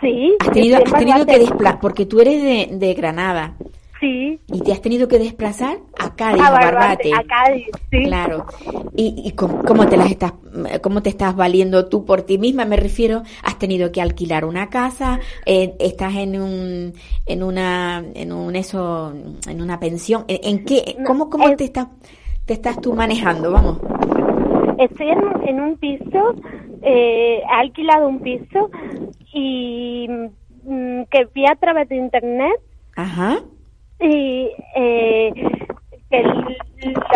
[0.00, 0.34] Sí.
[0.40, 3.56] Has tenido, has en tenido que desplazar, porque tú eres de, de Granada
[4.00, 4.38] Sí.
[4.48, 8.02] y te has tenido que desplazar a Cádiz, A a Barbate, a Cádiz, sí.
[8.04, 8.44] Claro.
[8.94, 10.34] ¿Y, y cómo, cómo te las estás,
[10.82, 12.66] cómo te estás valiendo tú por ti misma?
[12.66, 16.92] Me refiero, has tenido que alquilar una casa, eh, estás en un,
[17.24, 19.14] en una, en un eso,
[19.48, 20.26] en una pensión.
[20.28, 21.86] ¿En, en qué, cómo, cómo te estás,
[22.46, 23.50] te estás tú manejando?
[23.52, 23.78] Vamos.
[24.78, 26.34] Estoy en, en un piso,
[26.82, 28.70] eh, he alquilado un piso
[29.32, 30.06] y
[30.64, 32.60] mm, que vi a través de internet
[32.96, 33.38] Ajá.
[34.00, 35.32] y eh,
[36.10, 36.22] que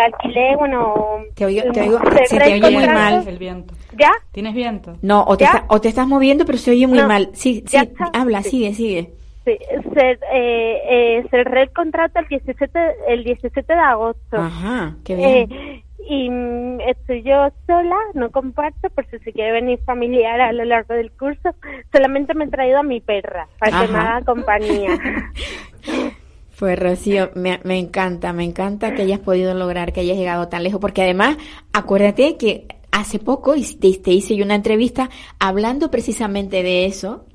[0.05, 0.95] alquilé, bueno...
[1.35, 3.27] Te oigo- te oigo- se te oye muy mal.
[3.29, 3.75] El viento.
[3.99, 4.11] ¿Ya?
[4.33, 4.95] ¿Tienes viento?
[5.03, 7.31] No, o te, está- o te estás moviendo, pero se oye muy No, mal.
[7.35, 7.77] Sí, sí,
[8.13, 8.51] habla, Sí.
[8.51, 9.13] sigue, sigue.
[9.49, 9.59] Sí,
[9.95, 14.37] cer- eh, eh, cerré el contrato el 17, el 17 de agosto.
[14.37, 15.51] Ajá, qué bien.
[15.51, 20.53] Eh, y mm, estoy yo sola, no comparto, por si se quiere venir familiar a
[20.53, 21.55] lo largo del curso.
[21.93, 24.91] Solamente me he traído a mi perra para que me haga compañía.
[26.59, 30.65] Pues Rocío, me, me encanta, me encanta que hayas podido lograr, que hayas llegado tan
[30.65, 31.37] lejos, porque además,
[31.73, 35.09] acuérdate que hace poco te, te hice una entrevista
[35.39, 37.27] hablando precisamente de eso,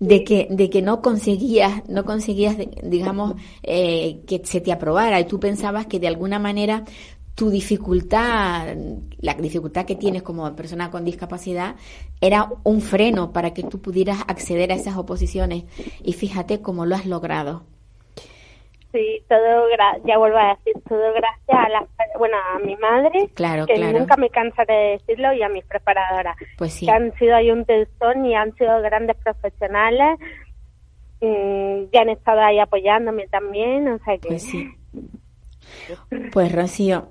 [0.00, 5.26] de que, de que no conseguías, no conseguías, digamos, eh, que se te aprobara y
[5.26, 6.84] tú pensabas que de alguna manera
[7.34, 8.76] tu dificultad,
[9.18, 11.74] la dificultad que tienes como persona con discapacidad,
[12.20, 15.64] era un freno para que tú pudieras acceder a esas oposiciones.
[16.04, 17.64] Y fíjate cómo lo has logrado.
[18.94, 23.28] Sí, todo, gra- ya vuelvo a decir, todo gracias a la, bueno, a mi madre,
[23.34, 23.98] Claro, que claro.
[23.98, 26.86] nunca me cansaré de decirlo, y a mis preparadoras, Pues sí.
[26.86, 30.16] que han sido ahí un tesón y han sido grandes profesionales,
[31.20, 34.28] y han estado ahí apoyándome también, o sea que...
[34.28, 34.68] Pues sí.
[36.32, 37.08] Pues Rocío,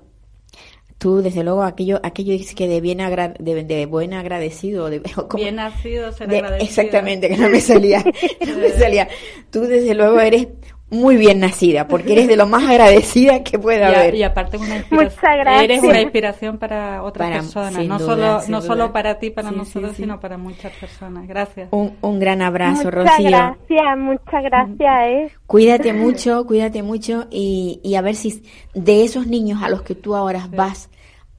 [0.98, 5.02] tú desde luego aquello, aquello es que de bien agra- de, de buen agradecido, de,
[5.28, 5.42] ¿cómo?
[5.42, 6.66] Bien nacido, ser De- agradecido.
[6.66, 8.02] exactamente, que no me salía,
[8.40, 9.08] que no me salía.
[9.50, 10.48] Tú desde luego eres
[10.90, 14.14] muy bien nacida, porque eres de lo más agradecida que puede Y, a- haber.
[14.14, 15.38] y aparte una Muchas inspiración.
[15.40, 15.62] gracias.
[15.64, 18.60] Eres una inspiración para otras Para- personas, no duda, solo no duda.
[18.60, 20.02] solo para ti, para Sí, nosotros, sí.
[20.02, 21.26] sino para muchas personas.
[21.26, 21.68] Gracias.
[21.72, 23.28] Un, un gran abrazo, muchas Rocío.
[23.30, 25.30] gracias, muchas gracias, eh.
[25.46, 28.42] Cuídate mucho, cuídate mucho y, y a ver si
[28.74, 30.90] de esos niños a los que tú ahora vas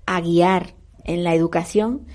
[0.05, 0.73] a guiar
[1.05, 2.07] en la educación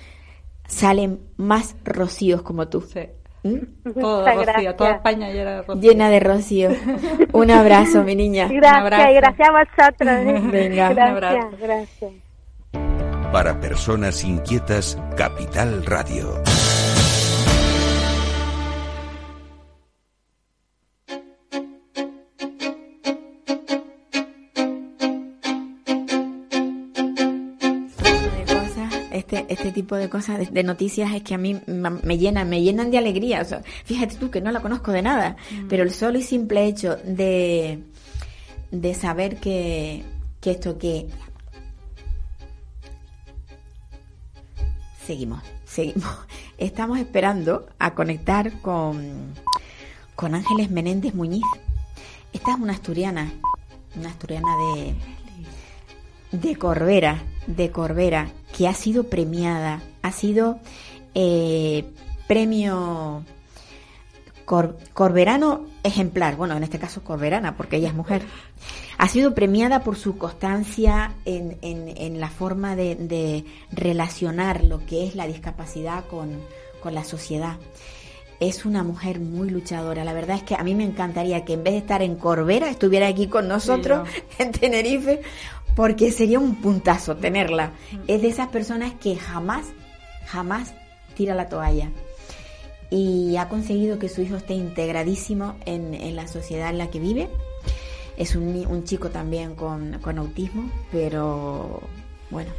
[0.67, 2.81] salen más rocíos como tú.
[2.81, 3.01] Sí.
[3.43, 3.57] ¿Mm?
[3.99, 4.75] Todo Muchas Rocío, gracias.
[4.77, 5.81] toda España llena de Rocío.
[5.81, 6.69] Llena de rocío.
[7.33, 8.47] Un abrazo, mi niña.
[8.47, 9.11] Gracias, abrazo.
[9.11, 10.09] y gracias a vosotros.
[10.11, 10.41] eh.
[10.51, 11.49] Venga, un abrazo.
[11.59, 12.11] gracias.
[13.31, 16.41] Para personas inquietas, Capital Radio.
[29.51, 32.91] Este, tipo de cosas, de, de noticias, es que a mí me llenan, me llenan
[32.91, 33.41] de alegría.
[33.41, 35.35] O sea, fíjate tú que no la conozco de nada,
[35.69, 37.79] pero el solo y simple hecho de,
[38.71, 40.03] de saber que,
[40.39, 41.07] que esto que...
[45.05, 46.09] Seguimos, seguimos.
[46.57, 49.33] estamos esperando a conectar con,
[50.15, 51.43] con Ángeles Menéndez Muñiz.
[52.33, 53.33] Esta es una asturiana,
[53.95, 60.59] una asturiana de, de Corbera, de Corbera, que ha sido premiada, ha sido
[61.13, 61.85] eh,
[62.27, 63.23] premio
[64.93, 68.23] Corberano ejemplar, bueno, en este caso Corberana, porque ella es mujer.
[68.97, 75.15] Ha sido premiada por su constancia en, en, la forma de, relacionar lo que es
[75.15, 76.39] la discapacidad con,
[76.91, 77.55] la sociedad.
[78.39, 80.03] Es una mujer muy luchadora.
[80.03, 82.69] La verdad es que a mí me encantaría que en vez de estar en Corbera,
[82.69, 85.21] estuviera aquí con nosotros en Tenerife,
[85.75, 87.71] porque sería un puntazo tenerla.
[88.07, 89.67] Es de esas personas que jamás,
[90.25, 90.73] jamás
[91.15, 91.89] tira la toalla
[92.89, 97.29] y ha conseguido que su hijo esté integradísimo en, la sociedad en la que vive.
[98.17, 101.81] Es un, un chico también con, autismo, pero
[102.29, 102.51] bueno,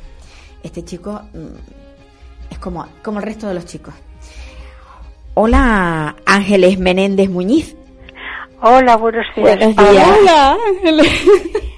[0.62, 3.94] este chico mm, es como, como el resto de los chicos.
[5.34, 7.76] Hola, Ángeles Menéndez Muñiz.
[8.62, 9.58] Hola, buenos días.
[9.58, 10.08] Buenos días.
[10.20, 11.68] Hola, Ángeles.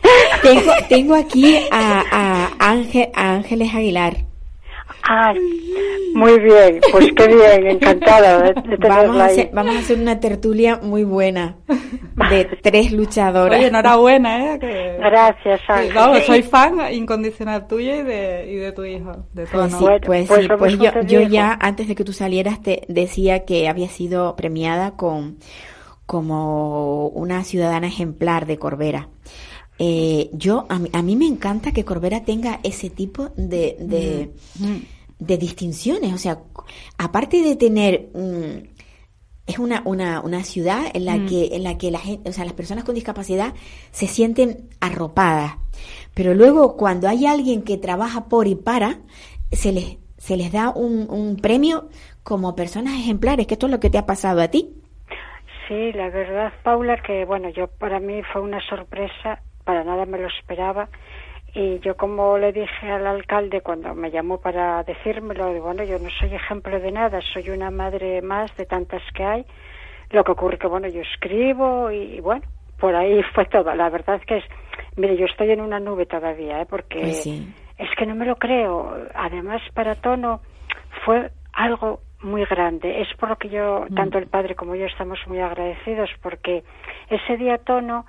[0.43, 4.17] Tengo, tengo aquí a, a, Ángel, a Ángeles Aguilar.
[5.07, 5.35] Ah,
[6.15, 10.21] muy bien, pues qué bien, encantada de, tenerla vamos a, hacer, vamos a hacer una
[10.21, 11.57] tertulia muy buena
[12.31, 13.59] de tres luchadoras.
[13.59, 14.97] Oye, enhorabuena, ¿eh?
[14.99, 16.23] Gracias, Ángel.
[16.25, 20.49] soy fan incondicional tuya y de, y de tu hijo, de Pues sí, pues, pues,
[20.59, 24.93] pues yo, yo ya, antes de que tú salieras, te decía que había sido premiada
[24.93, 25.39] con
[26.07, 29.09] como una ciudadana ejemplar de Corbera.
[29.87, 34.31] Eh, yo a mí, a mí, me encanta que Corbera tenga ese tipo de, de,
[34.59, 34.79] mm.
[35.19, 36.15] de distinciones.
[36.15, 36.39] O sea,
[36.97, 38.67] aparte de tener mm,
[39.47, 41.27] es una, una, una, ciudad en la mm.
[41.27, 43.53] que, en la que la gente, o sea, las personas con discapacidad
[43.91, 45.57] se sienten arropadas.
[46.15, 49.01] Pero luego, cuando hay alguien que trabaja por y para,
[49.53, 51.91] se les, se les da un, un premio
[52.23, 54.71] como personas ejemplares, que esto es lo que te ha pasado a ti.
[55.69, 60.19] Sí, la verdad, Paula, que bueno, yo para mí fue una sorpresa para nada me
[60.19, 60.89] lo esperaba.
[61.55, 65.99] Y yo como le dije al alcalde cuando me llamó para decírmelo, digo, bueno, yo
[66.01, 69.47] no soy ejemplo de nada, soy una madre más de tantas que hay.
[70.11, 72.43] Lo que ocurre que, bueno, yo escribo y, bueno,
[72.79, 73.73] por ahí fue todo.
[73.75, 74.45] La verdad es que es,
[74.97, 76.67] mire, yo estoy en una nube todavía, ¿eh?
[76.67, 78.93] porque pues es que no me lo creo.
[79.15, 80.41] Además, para Tono
[81.05, 83.01] fue algo muy grande.
[83.03, 83.95] Es por lo que yo, mm.
[83.95, 86.65] tanto el padre como yo, estamos muy agradecidos, porque
[87.11, 88.07] ese día Tono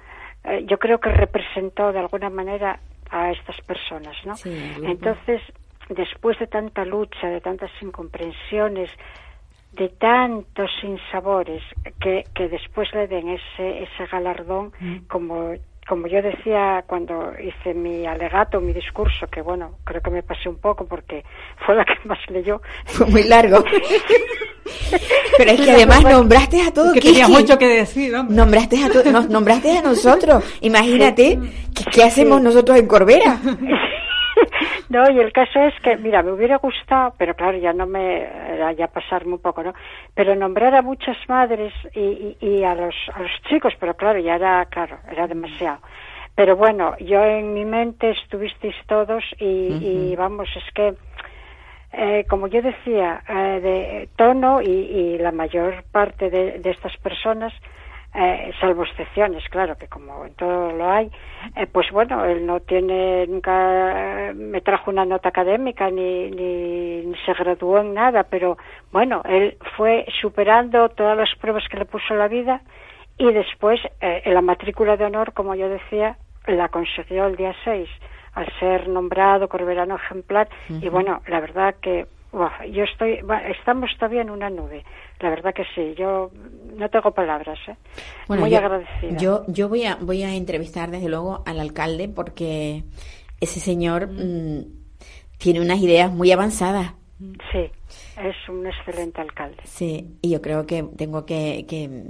[0.47, 2.79] eh, yo creo que representó de alguna manera
[3.09, 4.33] a estas personas, ¿no?
[4.83, 5.41] Entonces,
[5.89, 8.89] después de tanta lucha, de tantas incomprensiones,
[9.73, 11.61] de tantos sinsabores,
[11.99, 14.97] que, que después le den ese, ese galardón mm.
[15.07, 15.53] como
[15.87, 20.49] como yo decía cuando hice mi alegato, mi discurso, que bueno, creo que me pasé
[20.49, 21.23] un poco porque
[21.65, 22.61] fue la que más leyó.
[22.85, 23.63] Fue muy largo.
[25.37, 26.93] Pero es que además nombraste a todos.
[26.93, 30.43] Que tenía mucho que decir, Nombraste a nos nombraste a nosotros.
[30.61, 31.39] Imagínate,
[31.91, 33.39] ¿qué, hacemos nosotros en Corbera?
[34.89, 38.21] No, y el caso es que, mira, me hubiera gustado, pero claro, ya no me,
[38.21, 39.73] era ya pasarme un poco, ¿no?
[40.13, 44.35] Pero nombrar a muchas madres y, y, a, los, a los chicos, pero claro, ya
[44.35, 45.79] era, claro, era demasiado.
[46.35, 50.93] Pero bueno, yo en mi mente estuvisteis todos y, y vamos, es que,
[51.93, 56.95] eh, como yo decía, eh, de tono y, y, la mayor parte de, de estas
[56.97, 57.53] personas
[58.15, 61.11] eh, salvo excepciones, claro, que como en todo lo hay,
[61.55, 67.33] eh, pues bueno, él no tiene, nunca me trajo una nota académica ni, ni, se
[67.33, 68.57] graduó en nada, pero
[68.91, 72.61] bueno, él fue superando todas las pruebas que le puso la vida
[73.17, 77.53] y después eh, en la matrícula de honor, como yo decía, la consiguió el día
[77.63, 77.89] 6
[78.33, 80.49] al ser nombrado corberano ejemplar.
[80.69, 82.05] Y bueno, la verdad que
[82.71, 83.19] yo estoy,
[83.59, 84.83] estamos todavía en una nube.
[85.19, 86.31] La verdad que sí, yo
[86.75, 87.75] no tengo palabras, ¿eh?
[88.27, 89.17] Muy yo, agradecida.
[89.17, 92.83] Yo, yo voy a, voy a entrevistar desde luego al alcalde porque
[93.39, 94.65] ese señor mm,
[95.37, 96.93] tiene unas ideas muy avanzadas.
[97.51, 97.71] Sí,
[98.21, 99.61] es un excelente alcalde.
[99.63, 102.03] Sí, y yo creo que tengo que, que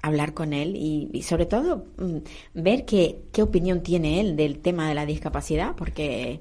[0.00, 2.18] hablar con él y, sobre todo mm,
[2.54, 6.40] ver qué, qué opinión tiene él del tema de la discapacidad, porque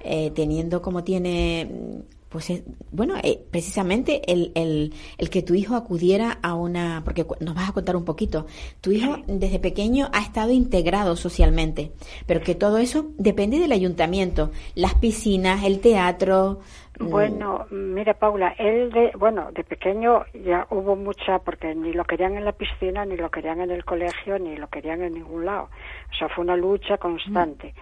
[0.00, 2.02] eh, teniendo como tiene
[2.32, 7.54] pues bueno, eh, precisamente el, el, el, que tu hijo acudiera a una, porque nos
[7.54, 8.46] vas a contar un poquito,
[8.80, 11.92] tu hijo desde pequeño ha estado integrado socialmente,
[12.26, 16.60] pero que todo eso depende del ayuntamiento, las piscinas, el teatro.
[16.98, 17.10] Mm.
[17.10, 22.36] Bueno, mira Paula, él de, bueno, de pequeño ya hubo mucha, porque ni lo querían
[22.36, 25.68] en la piscina, ni lo querían en el colegio, ni lo querían en ningún lado.
[26.10, 27.74] O sea, fue una lucha constante.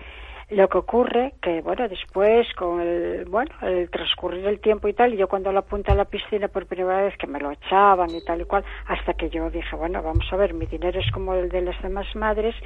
[0.50, 5.14] Lo que ocurre que, bueno, después, con el, bueno, el transcurrir del tiempo y tal,
[5.14, 8.10] y yo cuando la apunté a la piscina por primera vez que me lo echaban
[8.10, 11.08] y tal y cual, hasta que yo dije, bueno, vamos a ver, mi dinero es
[11.12, 12.56] como el de las demás madres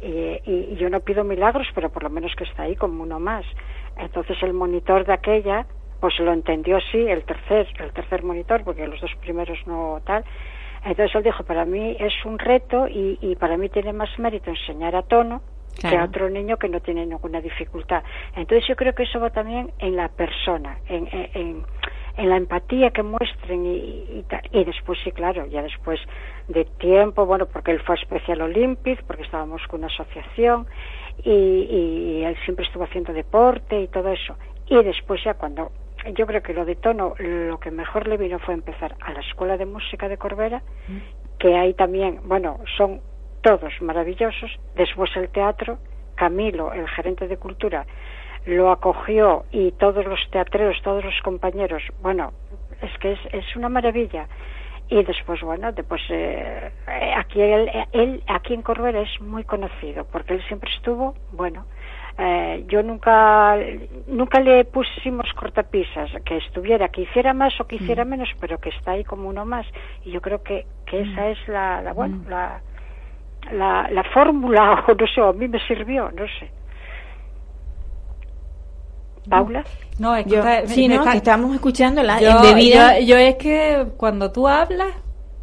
[0.00, 3.20] y, y yo no pido milagros, pero por lo menos que está ahí como uno
[3.20, 3.44] más.
[3.98, 5.66] Entonces el monitor de aquella,
[6.00, 10.24] pues lo entendió así, el tercer, el tercer monitor, porque los dos primeros no tal.
[10.82, 14.48] Entonces él dijo, para mí es un reto y, y para mí tiene más mérito
[14.48, 15.42] enseñar a tono
[15.80, 18.02] que a otro niño que no tiene ninguna dificultad.
[18.36, 21.64] Entonces yo creo que eso va también en la persona, en, en,
[22.16, 26.00] en la empatía que muestren y, y, y, después sí, claro, ya después
[26.48, 30.66] de tiempo, bueno, porque él fue a Special Olympics, porque estábamos con una asociación
[31.24, 34.36] y, y él siempre estuvo haciendo deporte y todo eso.
[34.68, 35.72] Y después ya cuando
[36.12, 39.20] yo creo que lo de tono, lo que mejor le vino fue empezar a la
[39.20, 40.62] Escuela de Música de Corbera,
[41.38, 43.00] que ahí también, bueno, son
[43.44, 44.50] todos maravillosos.
[44.74, 45.78] Después el teatro,
[46.16, 47.86] Camilo, el gerente de cultura,
[48.46, 52.32] lo acogió y todos los teatreros, todos los compañeros, bueno,
[52.82, 54.26] es que es, es una maravilla.
[54.88, 56.70] Y después, bueno, después eh,
[57.16, 61.64] aquí él, él, aquí en Corbera es muy conocido porque él siempre estuvo, bueno,
[62.18, 63.56] eh, yo nunca
[64.06, 68.68] nunca le pusimos cortapisas que estuviera que hiciera más o que hiciera menos pero que
[68.68, 69.66] está ahí como uno más
[70.04, 72.60] y yo creo que, que esa es la, la bueno la
[73.52, 76.50] la, la fórmula o no sé a mí me sirvió no sé
[79.28, 79.64] Paula
[79.98, 81.00] no es que, Yo- está- sí, me ¿no?
[81.02, 82.98] está- Que estábamos escuchando la yo, embebida.
[82.98, 84.88] yo, yo es que cuando tú hablas,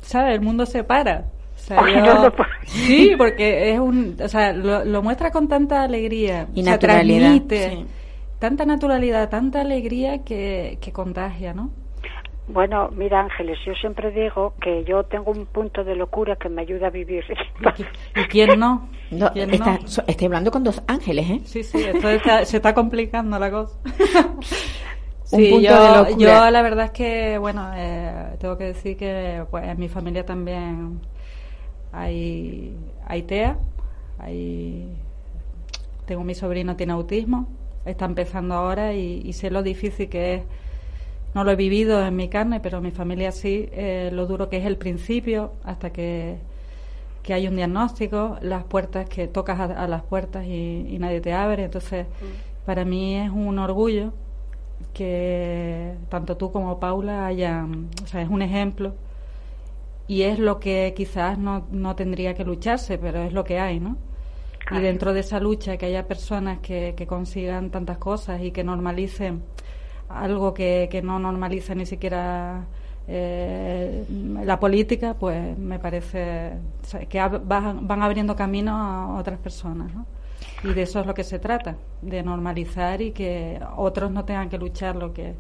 [0.02, 0.36] ¿sabes?
[0.36, 1.28] El mundo se para.
[1.56, 2.50] O sea, Ay, yo- no, no puedo.
[2.66, 6.74] sí, porque es un, o sea, lo, lo muestra con tanta alegría, Y o sea,
[6.74, 7.86] naturalidad, transmite sí.
[8.40, 11.72] tanta naturalidad, tanta alegría que, que contagia, ¿no?
[12.48, 16.64] Bueno, mira Ángeles, yo siempre digo que yo tengo un punto de locura que me
[16.64, 17.24] ayuda a vivir.
[18.16, 18.90] ¿Y quién no?
[19.12, 19.88] No, ¿Quién está- no?
[19.88, 21.42] so- estoy hablando con dos ángeles, ¿eh?
[21.46, 23.78] Sí, sí, esto está- se está complicando la cosa.
[25.34, 26.18] Un Sí, punto yo, de locura.
[26.46, 30.26] yo la verdad es que, bueno, eh, tengo que decir que pues, en mi familia
[30.26, 31.00] también
[31.94, 32.76] hay,
[33.08, 33.58] hay TEA,
[34.20, 34.88] hay,
[36.06, 37.48] tengo mi sobrino tiene autismo,
[37.86, 40.42] está empezando ahora y, y sé lo difícil que es.
[41.34, 44.58] No lo he vivido en mi carne, pero mi familia sí, eh, lo duro que
[44.58, 46.38] es el principio hasta que,
[47.24, 51.22] que hay un diagnóstico, las puertas que tocas a, a las puertas y, y nadie
[51.22, 51.64] te abre.
[51.64, 52.06] Entonces,
[52.66, 54.14] para mí es un orgullo
[54.94, 58.94] que tanto tú como Paula hayan, o sea, es un ejemplo
[60.08, 63.80] y es lo que quizás no, no tendría que lucharse, pero es lo que hay,
[63.80, 63.96] ¿no?
[64.70, 68.64] Y dentro de esa lucha que haya personas que, que consigan tantas cosas y que
[68.64, 69.44] normalicen
[70.20, 72.66] algo que, que no normaliza ni siquiera
[73.08, 74.06] eh,
[74.44, 76.52] la política, pues me parece
[76.84, 80.06] o sea, que ab- van, van abriendo camino a otras personas, ¿no?
[80.64, 84.50] Y de eso es lo que se trata, de normalizar y que otros no tengan
[84.50, 85.34] que luchar lo que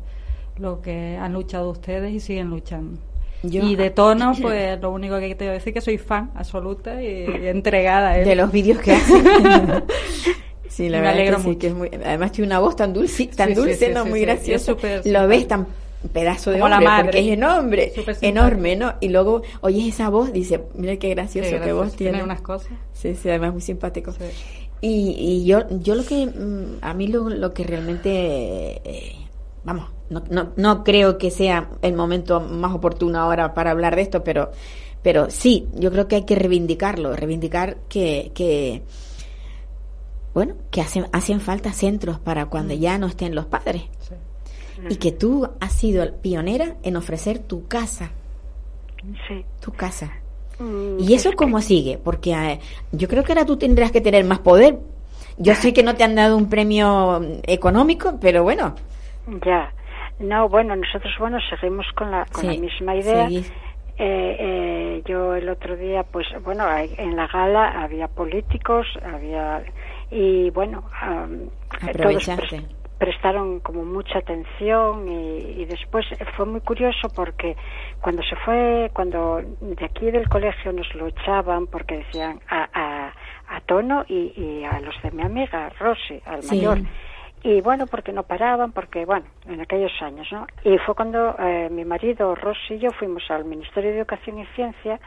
[0.57, 2.99] lo que han luchado ustedes y siguen luchando.
[3.43, 5.97] Yo- y de tono, pues lo único que te voy a decir es que soy
[5.97, 8.25] fan absoluta y, y entregada él.
[8.25, 9.83] De los vídeos que hace.
[10.71, 12.93] Sí, la Me verdad alegro que sí, que es muy, además tiene una voz tan
[12.93, 14.73] dulce, tan Sí, dulce, sí, no muy graciosa.
[15.05, 15.67] Lo ves tan
[16.13, 17.03] pedazo de Como la hombre, madre.
[17.03, 17.91] porque es enorme,
[18.21, 18.93] enorme, ¿no?
[19.01, 22.11] Y luego oyes esa voz, dice, mira qué gracioso, Qué gracioso, voz tiene.
[22.13, 22.71] tiene unas cosas.
[22.93, 24.13] Sí, sí, además muy simpático.
[24.79, 28.09] Y, y yo, yo lo que, mm, a mí lo, lo que realmente,
[28.83, 29.15] eh,
[29.63, 34.01] vamos, no, no, no creo que sea el momento más oportuno ahora para hablar de
[34.03, 34.51] esto, pero,
[35.03, 38.81] pero sí, yo creo que hay que reivindicarlo, reivindicar que, que
[40.33, 43.83] bueno, que hacen, hacen falta centros para cuando ya no estén los padres.
[43.99, 44.15] Sí.
[44.89, 48.11] Y que tú has sido pionera en ofrecer tu casa,
[49.27, 49.43] Sí.
[49.59, 50.11] tu casa.
[50.59, 51.97] Mm, ¿Y eso es que- cómo sigue?
[51.97, 52.59] Porque eh,
[52.91, 54.79] yo creo que ahora tú tendrás que tener más poder.
[55.37, 58.75] Yo sé que no te han dado un premio mm, económico, pero bueno.
[59.45, 59.71] Ya.
[60.19, 63.23] No, bueno, nosotros, bueno, seguimos con la, con la Sí, misma idea.
[63.25, 63.51] seguís.
[63.97, 69.63] Eh, eh, yo el otro día, pues, bueno, en la gala había políticos, había.
[70.11, 71.49] Y bueno, am,
[72.03, 72.29] todos
[72.97, 76.05] prestaron como mucha atención y, y después
[76.37, 77.55] fue muy curioso porque
[77.99, 83.13] cuando se fue, cuando de aquí del colegio nos lo echaban porque decían a, a,
[83.55, 86.55] a Tono y, y a los de mi amiga Rosy, al Sí.
[86.57, 86.77] mayor.
[87.43, 90.45] Y bueno, porque no paraban, porque bueno, en aquellos años, ¿no?
[90.63, 94.45] Y fue cuando eh, mi marido, Rosy y yo fuimos al Ministerio de Educación y
[94.53, 94.99] Ciencia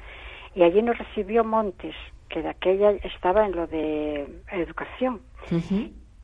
[0.56, 1.94] y allí nos recibió Montes,
[2.28, 5.20] que de aquella estaba en lo de educación.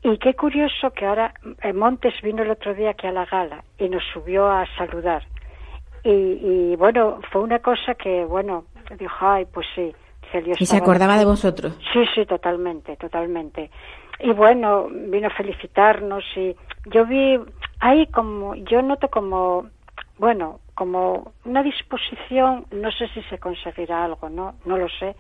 [0.03, 3.65] Y qué curioso que ahora eh, Montes vino el otro día aquí a la gala
[3.79, 5.23] y nos subió a saludar.
[6.03, 8.65] Y, y bueno, fue una cosa que, bueno,
[8.99, 9.93] dijo, ay, pues sí.
[10.33, 11.77] Celio Y se acordaba de vosotros.
[11.93, 13.71] Sí, sí, totalmente, totalmente.
[14.21, 16.55] Y bueno, vino a felicitarnos y
[16.87, 17.39] yo vi
[17.81, 19.67] ahí como, yo noto como,
[20.19, 25.17] bueno, como una disposición, no sé si se conseguirá algo, no, no lo sé,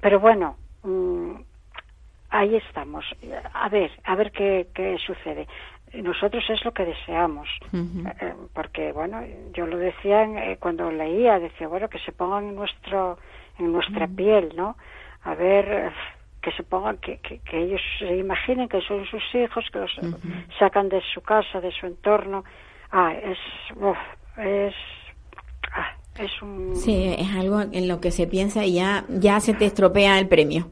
[0.00, 1.32] pero bueno, mm,
[2.30, 3.04] ahí estamos.
[3.54, 5.46] A ver, a ver qué, qué sucede.
[5.94, 7.48] Nosotros es lo que deseamos,
[8.20, 9.24] eh, porque bueno,
[9.54, 13.18] yo lo decía en- eh, cuando leía, decía bueno que se pongan en nuestro,
[13.58, 14.76] en nuestra piel, ¿no?
[15.22, 15.90] A ver, eh,
[16.42, 19.98] que se pongan, que, que, que ellos se imaginen que son sus hijos, que los
[20.58, 22.44] sacan de su casa, de su entorno.
[22.92, 23.38] Ah, es,
[23.76, 23.98] uf,
[24.36, 24.74] es,
[26.18, 29.64] es un, Sí, es algo en lo que se piensa y ya, ya se te
[29.66, 30.68] estropea el premio.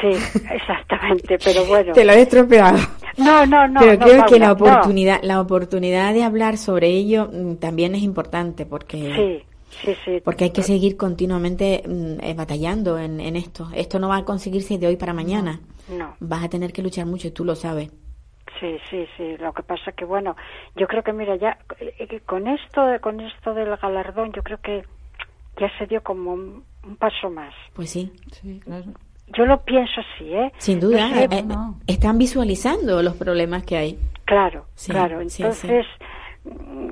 [0.00, 0.08] sí,
[0.52, 1.92] exactamente, pero bueno.
[1.94, 2.78] Te lo he estropeado.
[3.16, 3.80] No, no, no.
[3.80, 4.52] Pero no, creo que la no.
[4.54, 9.44] oportunidad, la oportunidad de hablar sobre ello mm, también es importante porque
[9.80, 10.20] Sí, sí, sí.
[10.24, 13.68] porque hay que seguir continuamente mm, eh, batallando en, en esto.
[13.74, 15.60] Esto no va a conseguirse de hoy para mañana.
[15.88, 16.16] No.
[16.20, 17.90] Vas a tener que luchar mucho y tú lo sabes.
[18.60, 19.36] Sí, sí, sí.
[19.38, 20.36] Lo que pasa que bueno,
[20.76, 24.58] yo creo que mira ya eh, que con esto, con esto del galardón, yo creo
[24.60, 24.84] que
[25.56, 27.54] ya se dio como un, un paso más.
[27.74, 28.84] Pues sí, Sí, claro.
[29.28, 30.52] Yo lo pienso así, ¿eh?
[30.58, 31.08] sin duda.
[31.08, 31.54] Sé- eh, eh,
[31.86, 33.98] están visualizando los problemas que hay.
[34.26, 35.18] Claro, Sí, claro.
[35.28, 35.86] sí, Entonces,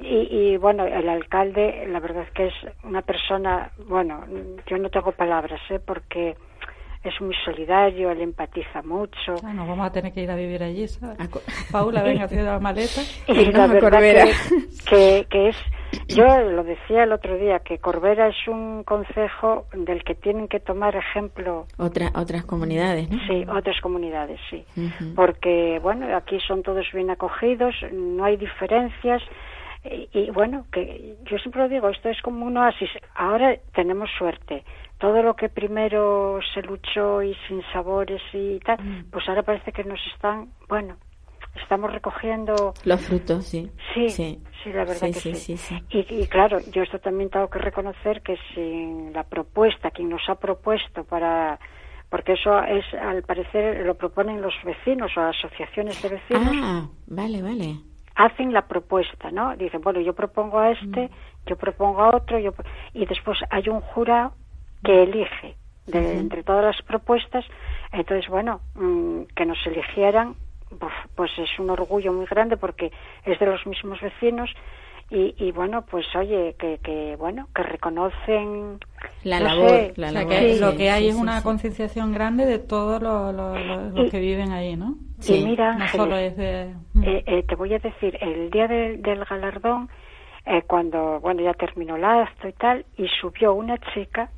[0.02, 2.54] Y, y bueno, el alcalde, la verdad es que es
[2.84, 4.24] una persona, bueno,
[4.66, 5.78] yo no tengo palabras, ¿eh?
[5.78, 6.36] Porque
[7.02, 9.34] es muy solidario, él empatiza mucho.
[9.44, 11.18] Ah, nos vamos a tener que ir a vivir allí, ¿sabes?
[11.72, 13.00] Paula, venga, haciendo la maleta.
[13.28, 14.32] Y la verdad que,
[14.88, 15.56] que, que es,
[16.08, 20.60] yo lo decía el otro día, que Corbera es un concejo del que tienen que
[20.60, 23.18] tomar ejemplo Otra, otras comunidades, ¿no?
[23.26, 24.64] Sí, otras comunidades, sí.
[25.14, 29.22] Porque, bueno, aquí son todos bien acogidos, no hay diferencias.
[29.84, 32.90] Y, y, bueno, que yo siempre lo digo, esto es como un oasis.
[33.16, 34.62] Ahora tenemos suerte.
[35.02, 38.78] Todo lo que primero se luchó y sin sabores y tal,
[39.10, 40.96] pues ahora parece que nos están, bueno,
[41.60, 43.68] estamos recogiendo Los frutos, sí.
[43.92, 45.76] Sí, sí, sí, la verdad Sí, que sí.
[45.90, 50.22] Y, y claro, yo esto también tengo que reconocer que sin la propuesta, quien nos
[50.28, 51.58] ha propuesto para
[52.08, 57.42] porque eso es, al parecer, lo proponen los vecinos o asociaciones de vecinos, Ah, vale,
[57.42, 57.74] vale.
[58.14, 59.56] hacen la propuesta, ¿no?
[59.56, 61.10] Dicen, bueno, yo propongo a este,
[61.46, 62.52] yo propongo a otro, yo
[62.92, 64.34] y después hay un jurado
[64.84, 65.56] que elige
[65.86, 67.44] de, entre todas las propuestas.
[67.92, 70.34] Entonces, bueno, mm, que nos eligieran,
[70.78, 72.90] pues, pues es un orgullo muy grande porque
[73.24, 74.50] es de los mismos vecinos
[75.10, 78.78] y, y bueno, pues oye, que, que bueno, que reconocen
[79.24, 80.28] La no labor, sé, la labor.
[80.30, 81.44] que sí, lo que hay sí, es sí, una sí.
[81.44, 84.94] concienciación grande de todos los, que viven ahí, ¿no?
[85.28, 86.62] Y mira, No Ángeles, solo es de...
[87.02, 89.90] eh, eh, te voy a decir, el día del, del galardón,
[90.46, 94.30] eh, cuando, bueno, ya terminó el acto y tal, y subió una chica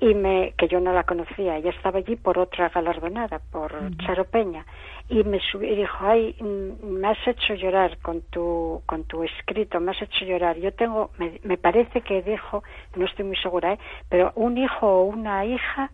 [0.00, 4.24] y me, que yo no la conocía, ella estaba allí por otra galardonada, por Charo
[4.24, 4.64] Peña,
[5.08, 9.22] y me subió y dijo, ay, mm, me has hecho llorar con tu, con tu
[9.24, 10.56] escrito, me has hecho llorar.
[10.56, 12.62] Yo tengo, me, me parece que dijo,
[12.96, 13.78] no estoy muy segura, ¿eh?
[14.08, 15.90] pero un hijo o una hija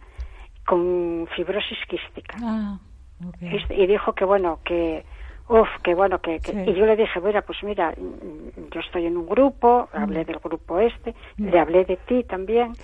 [0.65, 2.37] con fibrosis quística.
[2.43, 2.79] Ah,
[3.27, 3.37] ok.
[3.41, 5.05] Este, y dijo que bueno que
[5.49, 6.71] uf que bueno que, que- Sí.
[6.71, 10.41] y yo le dije mira pues mira mm, yo estoy en un grupo hablé del
[10.41, 12.75] grupo este le hablé de ti también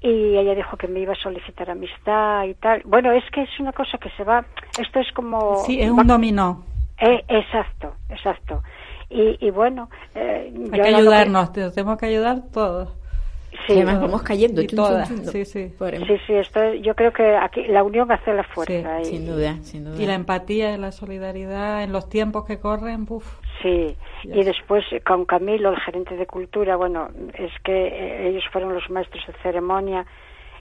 [0.00, 3.60] y ella dijo que me iba a solicitar amistad y tal bueno es que es
[3.60, 4.44] una cosa que se va
[4.76, 6.64] esto es como Sí, es va- un dominó.
[6.98, 8.62] eh, exacto exacto
[9.08, 12.90] y, y bueno eh, Hay que ayudarnos, te- tenemos que ayudar todos.
[13.66, 13.72] Sí.
[13.72, 14.60] Y además vamos cayendo.
[14.62, 15.24] Y chun, todas, chun.
[15.24, 15.72] sí, sí.
[15.78, 19.56] Sí sí esto yo creo que aquí la unión hace la fuerza y- Sin duda,
[19.62, 20.00] sin duda.
[20.00, 23.24] Y la empatía y la solidaridad en los tiempos que corren, puf.
[23.62, 24.36] Sí, Ya.
[24.36, 28.74] y después eh, con Camilo, el gerente de cultura, bueno, es que eh, ellos fueron
[28.74, 30.04] los maestros de ceremonia,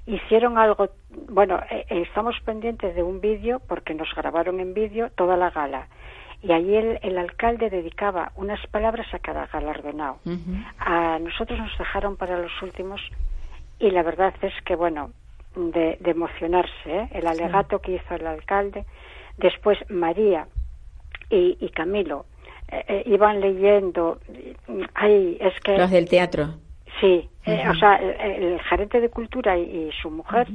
[0.08, 0.90] hicieron algo,
[1.30, 5.50] bueno, eh, eh, estamos pendientes de un vídeo, porque nos grabaron en vídeo toda la
[5.50, 5.88] gala,
[6.48, 10.18] y ahí el, el alcalde dedicaba unas palabras a cada galardonado.
[10.80, 13.02] A nosotros nos dejaron para los últimos,
[13.80, 15.12] y la verdad es que, bueno,
[15.56, 17.10] de, de emocionarse, ¿eh?
[17.14, 18.86] el alegato que hizo el alcalde,
[19.38, 20.48] después María,
[21.30, 22.26] y, y Camilo
[22.72, 24.20] eh, eh, iban leyendo
[24.93, 26.50] ay es que Los del teatro.
[27.02, 30.48] sí eh, o sea el, el gerente de cultura y, y su mujer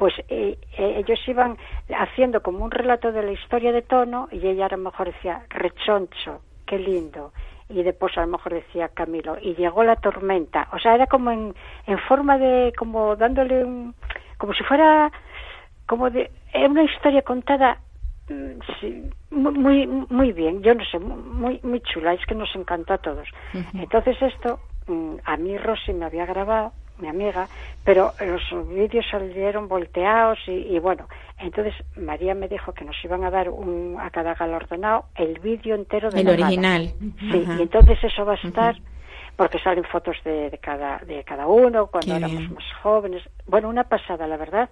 [0.00, 1.58] pues eh, eh, ellos iban
[1.94, 5.42] haciendo como un relato de la historia de tono y ella a lo mejor decía
[5.50, 7.34] rechoncho qué lindo
[7.68, 11.30] y después a lo mejor decía Camilo y llegó la tormenta o sea era como
[11.30, 11.54] en,
[11.86, 13.94] en forma de como dándole un
[14.38, 15.12] como si fuera
[15.84, 17.78] como de era una historia contada
[18.30, 20.62] mm, sí, muy muy bien.
[20.62, 23.28] Yo no sé muy muy chula es que nos encantó a todos.
[23.74, 27.48] Entonces esto mm, a mí Rosy me había grabado mi amiga,
[27.84, 33.24] pero los vídeos salieron volteados y, y, bueno, entonces María me dijo que nos iban
[33.24, 36.92] a dar un, a cada galardonado el vídeo entero de el original.
[37.30, 38.76] Sí, y entonces eso va a estar
[39.36, 42.54] porque salen fotos de, de, cada de cada uno cuando Qué éramos bien.
[42.54, 43.22] más jóvenes.
[43.46, 44.68] Bueno, una pasada, la verdad.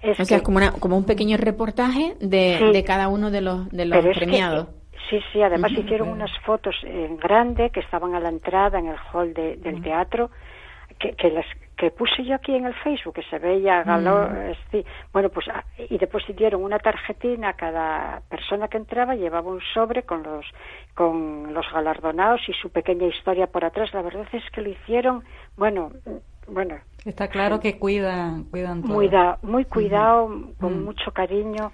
[0.00, 2.72] Es O sea, que- como, una, como un pequeño reportaje de, Sí.
[2.72, 4.68] de cada uno de los, de los que, premiados.
[5.10, 8.96] sí, sí, además hicieron unas fotos en grande que estaban a la entrada en el
[9.12, 10.30] hall de- del teatro,
[10.98, 11.46] que, que las
[11.82, 14.86] que puse yo aquí en el Facebook, que se veía eh, sí.
[15.12, 19.60] bueno, pues, ah, y después dieron una tarjetina a cada persona que entraba, llevaba un
[19.74, 20.46] sobre con los,
[20.94, 23.92] con los galardonados y su pequeña historia por atrás.
[23.94, 25.24] La verdad es que lo hicieron,
[25.56, 28.92] bueno, mm, bueno, Está claro que cuidan, cuidan todo.
[28.92, 30.28] muy, da- muy cuidado,
[30.60, 30.84] con Mm.
[30.84, 31.72] mucho cariño.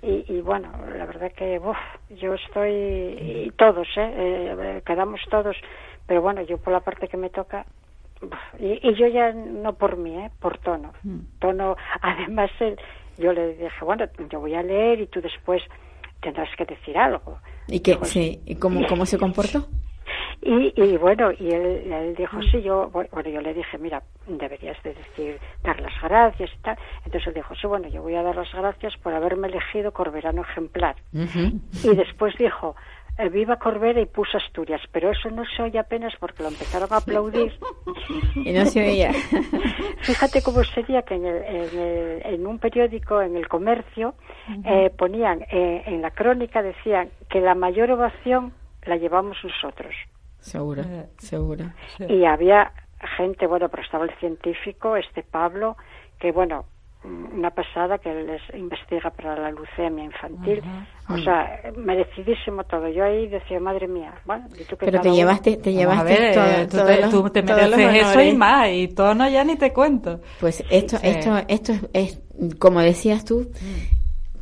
[0.00, 1.76] Y, y bueno, la verdad que uf,
[2.10, 4.12] yo estoy, y todos, ¿eh?
[4.16, 5.56] Eh, quedamos todos,
[6.06, 7.66] pero bueno, yo por la parte que me toca,
[8.58, 10.30] y, y yo ya no por mí, ¿eh?
[10.40, 10.92] por tono.
[11.02, 11.18] Mm.
[11.38, 12.76] Tono, además, él,
[13.18, 15.62] yo le dije, bueno, yo voy a leer y tú después
[16.20, 17.38] tendrás que decir algo.
[17.68, 17.96] ¿Y qué?
[17.96, 19.66] Pues- Sí, ¿y cómo, cómo se comportó?
[20.42, 24.80] y, y bueno, y él, él dijo, sí, yo, bueno, yo le dije, mira, deberías
[24.82, 26.76] de decir, dar las gracias y tal.
[27.04, 30.42] Entonces él dijo, sí, bueno, yo voy a dar las gracias por haberme elegido Corberano
[30.42, 30.96] ejemplar.
[31.12, 36.14] Y después dijo, eh, viva Corbera y puso Asturias, pero eso no se oye apenas
[36.18, 37.52] porque lo empezaron a aplaudir.
[38.36, 39.12] Y no se oía.
[40.02, 44.14] Fíjate cómo sería que en, el- en, el- en un periódico, en el comercio,
[44.64, 48.52] eh, ponían, eh, en la crónica decían que la mayor ovación
[48.84, 49.94] la llevamos nosotros.
[50.38, 51.64] Seguro, Eh, seguro.
[52.08, 52.72] Y había
[53.16, 55.76] gente, bueno, pero estaba el científico, este Pablo,
[56.18, 56.64] que bueno,
[57.02, 60.60] una pasada que les investiga para la leucemia infantil.
[61.08, 62.88] O sea, merecidísimo todo.
[62.88, 65.72] Yo ahí decía, madre mía, bueno, y tú que Pero te uno- llevaste, te a
[65.72, 68.68] llevaste ver, todo- eh, tú, te, los- tú te todos los mereces eso y más,
[68.70, 70.20] y tono ya ni te cuento.
[70.40, 71.06] Pues esto, Sí.
[71.06, 73.50] esto, esto es, es, como decías tú,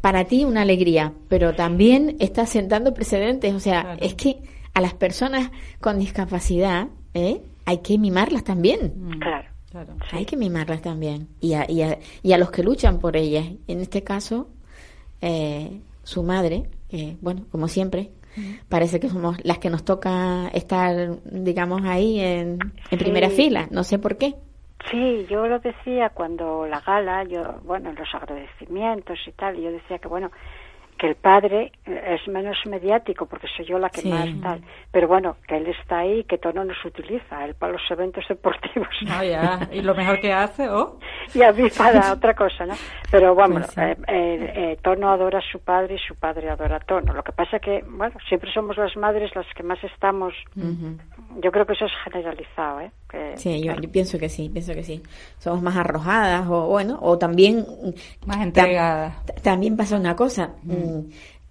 [0.00, 3.54] para ti una alegría, pero también estás sentando precedentes.
[3.54, 3.98] O sea, Claro.
[4.02, 4.36] es que
[4.74, 5.50] a las personas
[5.80, 7.40] con discapacidad ¿eh?
[7.66, 8.92] hay que mimarlas también.
[9.70, 9.94] Claro.
[10.12, 11.28] Hay que mimarlas también.
[11.40, 13.46] Y a, y, a, y a los que luchan por ellas.
[13.66, 14.48] En este caso,
[15.20, 18.10] eh, su madre, que, bueno, como siempre,
[18.68, 22.58] parece que somos las que nos toca estar, digamos, ahí en,
[22.90, 23.36] en primera Sí.
[23.36, 23.68] fila.
[23.70, 24.34] No sé por qué.
[24.90, 29.98] Sí, yo lo decía cuando la gala, yo, bueno, los agradecimientos y tal, yo decía
[29.98, 30.30] que, bueno,
[30.98, 34.08] que el padre eh, es menos mediático porque soy yo la que Sí.
[34.10, 34.60] más tal,
[34.92, 38.88] pero bueno, que él está ahí, que Tono nos utiliza, él para los eventos deportivos
[39.06, 39.68] No, ya.
[39.72, 40.98] Y lo mejor que hace, oh,
[41.34, 42.74] y a mí para otra cosa, ¿no?
[43.10, 43.80] Pero bueno, Pues sí.
[43.80, 47.12] eh, eh, eh, Tono adora a su padre y su padre adora a Tono.
[47.12, 50.34] Lo que pasa que, bueno, siempre somos las madres las que más estamos.
[51.42, 52.90] Yo creo que eso es generalizado, ¿eh?
[53.08, 55.02] Que- Sí, yo, yo pienso que sí, pienso que sí.
[55.38, 57.64] Somos más arrojadas o bueno, o también
[58.26, 59.22] más tam- entregada.
[59.26, 60.54] t- también pasa una cosa.
[60.62, 61.00] mm,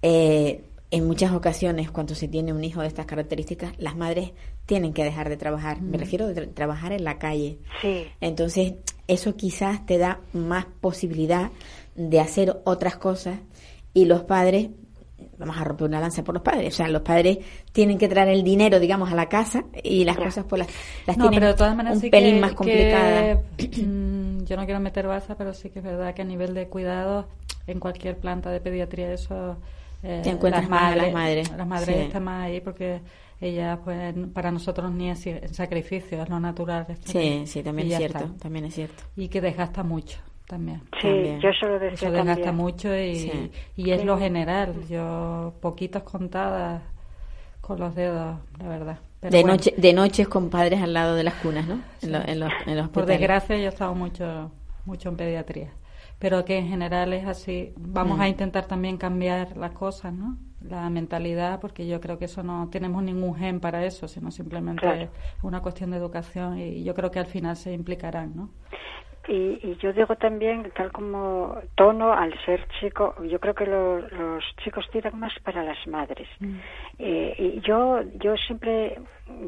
[0.02, 4.32] eh, en muchas ocasiones, cuando se tiene un hijo de estas características, las madres
[4.66, 5.82] tienen que dejar de trabajar.
[5.82, 7.58] Me refiero de tra- trabajar en la calle.
[7.82, 8.76] Sí, Entonces,
[9.08, 11.52] eso quizás te da más posibilidad
[11.96, 13.40] de hacer otras cosas
[13.94, 14.70] y los padres,
[15.38, 17.40] vamos a romper una lanza por los padres, o sea, los padres
[17.72, 20.68] tienen que traer el dinero, digamos, a la casa y las cosas pues las,
[21.06, 23.40] las no, tienen pero de todas maneras un sí pelín que, más complicadas.
[23.58, 26.68] mm, yo no quiero meter baza, pero sí que es verdad que a nivel de
[26.68, 27.28] cuidado,
[27.68, 29.58] en cualquier planta de pediatría, eso.
[30.04, 32.02] eh, Te encuentras las a las madres, madres, Las madres sí.
[32.04, 33.02] están más ahí porque
[33.42, 36.86] ellas, pues, para nosotros ni es sacrificio, es lo natural.
[37.06, 38.38] Sí, sí, también es cierto, está.
[38.40, 39.04] también es cierto.
[39.16, 40.82] Y que desgasta mucho también.
[41.02, 41.40] sí, También.
[41.42, 42.56] yo eso lo decía Eso desgasta también.
[42.56, 43.52] mucho y, Sí.
[43.76, 44.06] y es Sí.
[44.06, 44.74] lo general.
[44.90, 46.82] Yo, poquitas contadas
[47.62, 49.00] con los dedos, la verdad.
[49.20, 51.82] Pero de bueno, noche, de noches con padres al lado de las cunas, ¿no?
[52.02, 54.52] En, lo- en los, en los Por desgracia, yo he estado mucho,
[54.86, 55.72] mucho en pediatría.
[56.20, 57.74] Pero que en general es así.
[57.78, 58.22] Vamos Mm.
[58.22, 60.38] a intentar también cambiar las cosas, ¿no?
[60.62, 64.82] La mentalidad, porque yo creo que eso no tenemos ningún gen para eso, sino simplemente
[64.82, 65.10] Claro.
[65.44, 68.50] una cuestión de educación y yo creo que al final se implicarán, ¿no?
[69.30, 74.00] Y, y yo digo también, tal como Tono, al ser chico, yo creo que lo-
[74.00, 76.28] los chicos tiran más para las madres.
[76.40, 76.56] Mm.
[77.00, 78.98] Eh, y yo, yo siempre,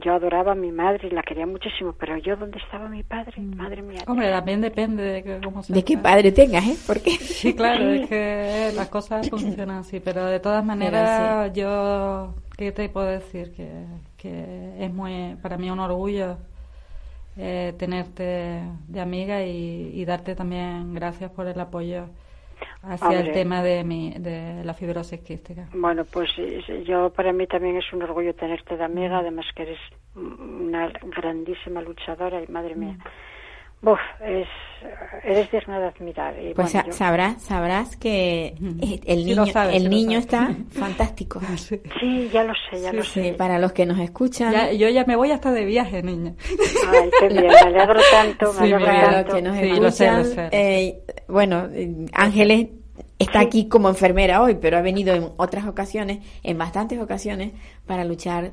[0.03, 3.39] yo adoraba a mi madre y la quería muchísimo, pero yo, ¿dónde estaba mi padre?
[3.41, 4.01] Madre mía.
[4.05, 4.11] Mm.
[4.11, 6.75] Hombre, también depende de que- cómo se De qué padre tengas, ¿eh?
[6.85, 8.01] Porque Sí, claro, Sí.
[8.01, 13.53] es que las cosas funcionan así, pero de todas maneras yo, ¿qué te puedo decir?
[13.55, 13.85] Que,
[14.17, 16.37] que es muy, para mí un orgullo
[17.37, 22.05] eh, tenerte de amiga y, y darte también gracias por el apoyo
[22.81, 25.67] hacia el tema de, mi, de la fibrosis quística.
[25.73, 26.29] Bueno, pues
[26.85, 29.79] yo para mí también es un orgullo tenerte de amiga, además que eres
[30.15, 32.97] una grandísima luchadora y madre mía.
[33.81, 34.47] Uf, es,
[35.23, 36.33] eres digna de admirar.
[36.37, 40.19] Y Pues bueno, sa- yo- sabrás, sabrás que eh, el niño, sabes, el sí niño
[40.19, 41.39] está fantástico.
[41.99, 43.33] Sí, ya lo sé, ya lo Sí, sé.
[43.33, 46.33] para los que nos escuchan, Ya- yo ya me voy hasta de viaje, niña.
[46.89, 49.27] Ay, qué bien, me alegro tanto, me Sí, alegro mira, para tanto.
[49.31, 50.49] los que nos Sí, lo sé, escuchan, lo sé.
[50.51, 51.69] eh, bueno,
[52.13, 52.67] Ángeles
[53.17, 57.53] está aquí como enfermera hoy, pero ha venido en otras ocasiones, en bastantes ocasiones,
[57.85, 58.51] para luchar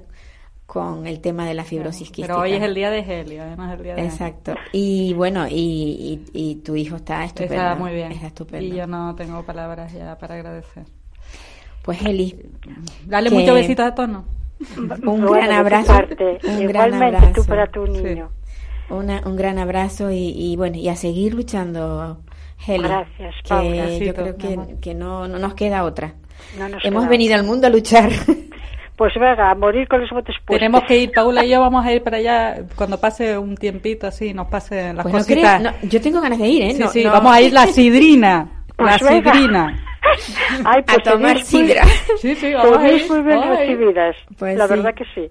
[0.77, 2.27] con el tema de la fibrosis quística.
[2.29, 4.55] Pero hoy es el día de Helio, además el día de Exacto.
[4.72, 7.55] Y bueno, y, y, y tu hijo está estupendo.
[7.55, 8.12] Está muy bien.
[8.12, 8.74] Está estupendo.
[8.74, 10.85] Y yo no tengo palabras ya para agradecer.
[11.83, 12.37] Pues Eli,
[13.07, 14.27] Dale Que- muchos besitos a tono.
[14.77, 15.93] un Bueno, gran abrazo.
[15.95, 17.33] Un gran Igualmente abrazo.
[17.35, 18.31] tú para tu niño.
[18.91, 22.20] Una- un gran abrazo y, y bueno, y a seguir luchando,
[22.66, 22.85] Heli.
[22.85, 23.77] Gracias, que Paula.
[23.77, 26.14] yo Besitos, creo que, que no, no nos queda otra.
[26.59, 27.11] No nos Hemos queda.
[27.11, 28.11] venido al mundo a luchar.
[28.97, 30.57] Pues venga, a morir con los botes puestos.
[30.59, 34.07] Tenemos que ir, Paula y yo vamos a ir para allá cuando pase un tiempito
[34.07, 35.61] así, nos pasen las Pues no cositas.
[35.61, 36.72] crees- no, yo tengo ganas de ir, ¿eh?
[36.72, 38.53] Sí, No- sí, no- vamos a ir la sidrina.
[38.76, 39.32] Pues la venga.
[39.34, 39.84] sidrina.
[40.64, 41.84] Ay, a pues tomar seréis muy- sidra.
[42.18, 43.09] Sí, sí, vamos a ir.
[43.11, 43.57] muy bien Ay.
[43.57, 44.16] recibidas.
[44.38, 44.70] Pues la sí.
[44.74, 45.30] verdad que sí.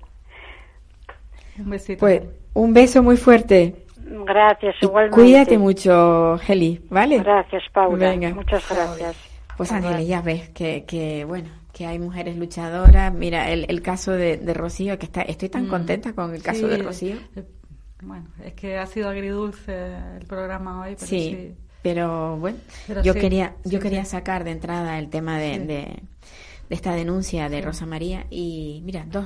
[1.60, 2.00] Un besito.
[2.00, 2.22] Pues
[2.54, 3.76] un beso muy fuerte.
[3.98, 5.16] Gracias, igualmente.
[5.16, 7.20] cuídate mucho, Heli, ¿vale?
[7.20, 8.10] Gracias, Paula.
[8.10, 8.30] Venga.
[8.34, 9.16] Muchas gracias.
[9.58, 13.14] Pues Ángeles, ya ves que, que, bueno, que hay mujeres luchadoras.
[13.14, 15.70] Mira, el, el caso de, de Rocío, que está, estoy tan Mm.
[15.70, 17.18] contenta con el caso Sí, de Rocío.
[17.36, 17.44] eh,
[18.02, 21.20] Bueno, es que ha sido agridulce el programa hoy, pero sí.
[21.32, 25.60] Sí, pero bueno, Pero yo sí, quería, yo quería sacar de entrada el tema de,
[25.60, 29.26] de, de esta denuncia de Rosa María y mira, dos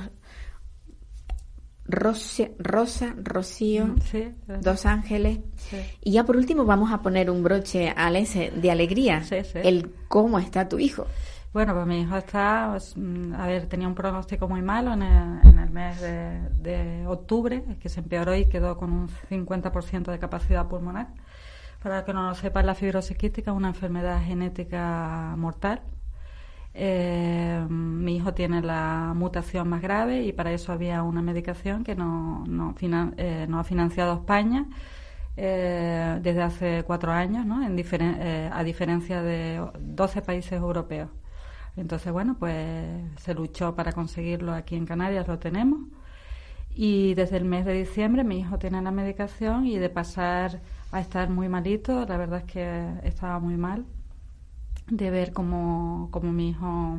[1.86, 4.24] Rosa, Rosa Rocío, Mm, sí,
[4.60, 5.76] dos ángeles sí.
[6.02, 9.36] y ya por último vamos a poner un broche al ese de alegría, sí.
[9.54, 11.06] el cómo está tu hijo.
[11.52, 15.02] Bueno, pues mi hijo está, pues, mm, a ver, tenía un pronóstico muy malo en
[15.02, 20.18] el, en el mes de, octubre, que se empeoró y quedó con un 50% de
[20.20, 21.08] capacidad pulmonar.
[21.82, 25.82] Para que no lo sepan, la fibrosis quística es una enfermedad genética mortal.
[26.74, 31.96] Eh, mi hijo tiene la mutación más grave y para eso había una medicación que
[31.96, 32.74] no, no,
[33.18, 34.66] eh, no ha financiado España
[35.36, 37.64] eh, desde hace cuatro años, ¿no?
[37.64, 41.10] En diferen- eh, a diferencia de 12 países europeos.
[41.80, 42.56] Entonces, bueno, pues
[43.18, 45.80] se luchó para conseguirlo aquí en Canarias, lo tenemos.
[46.74, 50.60] Y desde el mes de diciembre mi hijo tiene la medicación y de pasar
[50.92, 53.84] a estar muy malito, la verdad es que estaba muy mal,
[54.88, 56.98] de ver cómo, cómo mi hijo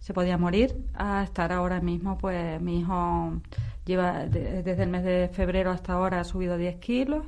[0.00, 3.34] se podía morir, a estar ahora mismo, pues mi hijo
[3.84, 7.24] lleva de- desde el mes de febrero hasta ahora ha subido 10 kilos,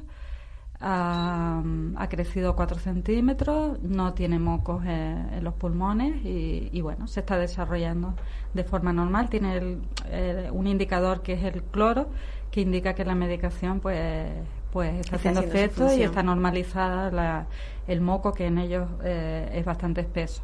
[0.81, 1.63] ha,
[1.97, 7.21] ha crecido 4 centímetros, no tiene mocos en, en los pulmones y, y, bueno, se
[7.21, 8.15] está desarrollando
[8.55, 9.29] de forma normal.
[9.31, 12.09] Tiene el- el- un indicador que es el cloro,
[12.51, 14.31] que indica que la medicación pues,
[14.73, 17.47] pues está, Está haciendo efecto y está normalizada la-
[17.87, 20.43] el moco que en ellos eh, es bastante espeso.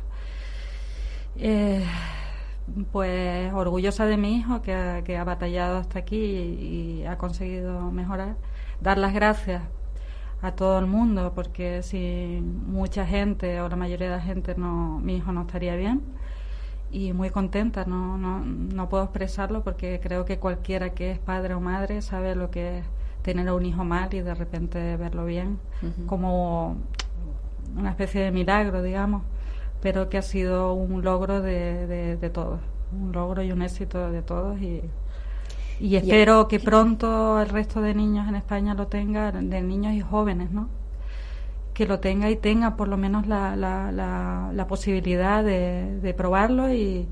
[1.37, 1.85] Eh,
[2.93, 7.19] pues orgullosa de mi hijo que ha, que ha batallado hasta aquí y, y ha
[7.19, 8.37] conseguido mejorar.
[8.81, 9.63] Dar las gracias
[10.43, 14.99] a todo el mundo porque si mucha gente o la mayoría de la gente no,
[15.01, 16.03] mi hijo no estaría bien.
[16.93, 21.55] Y muy contenta, no, no, no puedo expresarlo porque creo que cualquiera que es padre
[21.55, 22.85] o madre sabe lo que es
[23.23, 25.59] tener a un hijo mal y de repente verlo bien,
[26.07, 26.77] como
[27.77, 29.23] una especie de milagro, digamos,
[29.81, 32.61] pero que ha sido un logro de, de, de todos,
[32.93, 34.83] un logro y un éxito de todos y,
[35.81, 40.01] y espero que pronto el resto de niños en España lo tengan, de niños y
[40.01, 40.69] jóvenes, ¿no?
[41.75, 46.15] que lo tenga y tenga por lo menos la, la, la, la posibilidad de, de
[46.15, 47.09] probarlo y,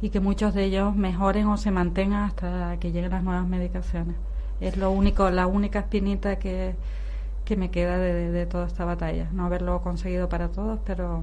[0.00, 4.16] y que muchos de ellos mejoren o se mantengan hasta que lleguen las nuevas medicaciones.
[4.60, 6.76] Es lo único, la única espinita que,
[7.44, 9.30] que me queda de- de toda esta batalla.
[9.32, 11.22] No haberlo conseguido para todos, pero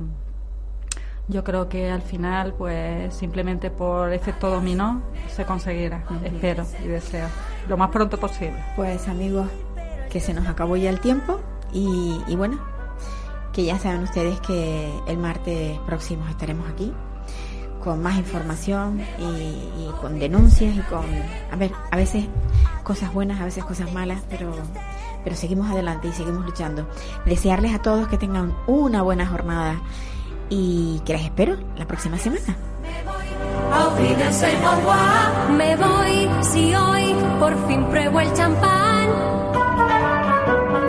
[1.28, 6.04] yo creo que al final, pues simplemente por efecto dominó, se conseguirá.
[6.24, 7.28] Espero y deseo.
[7.68, 8.64] Lo más pronto posible.
[8.76, 9.48] Pues amigos,
[10.10, 11.40] que se nos acabó ya el tiempo
[11.74, 12.60] y, y bueno,
[13.54, 16.94] que ya saben ustedes que el martes próximo estaremos aquí
[17.84, 21.06] con más información y, y con denuncias y con,
[21.52, 22.26] a ver, a veces
[22.84, 24.52] cosas buenas, a veces cosas malas, pero,
[25.24, 26.90] pero seguimos adelante y seguimos luchando.
[27.26, 29.80] Desearles a todos que tengan una buena jornada
[30.50, 32.56] y que les espero la próxima semana.
[35.58, 39.08] Me voy si hoy por fin pruebo el champán.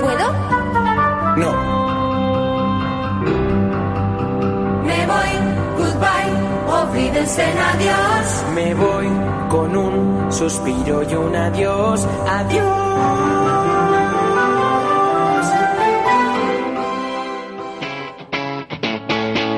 [0.00, 0.32] ¿Puedo?
[1.36, 1.52] No,
[4.84, 5.32] Me voy,
[5.78, 6.32] goodbye,
[6.82, 8.44] olvídense en adiós.
[8.54, 9.06] me voy
[9.50, 12.06] con un suspiro y un adiós.
[12.28, 13.75] Adiós.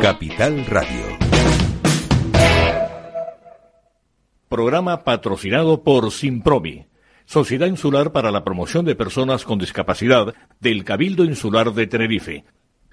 [0.01, 1.19] Capital Radio.
[4.49, 6.87] Programa patrocinado por Simpromi,
[7.27, 12.45] Sociedad Insular para la Promoción de Personas con Discapacidad del Cabildo Insular de Tenerife.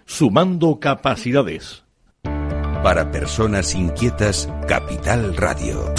[0.05, 1.83] Sumando capacidades.
[2.23, 5.93] Para personas inquietas, Capital Radio.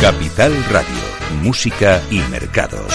[0.00, 1.04] Capital Radio,
[1.42, 2.94] Música y Mercados.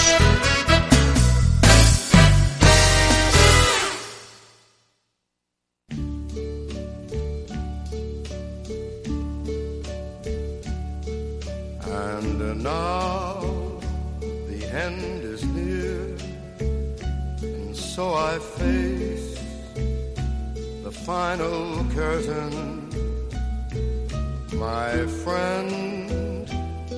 [11.86, 13.40] And now
[14.48, 16.16] the end is near,
[17.42, 19.38] and so I face
[20.82, 22.88] the final curtain.
[24.54, 26.13] My friend,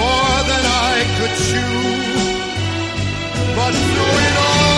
[0.00, 1.76] more than I could chew.
[3.56, 4.69] But through it all,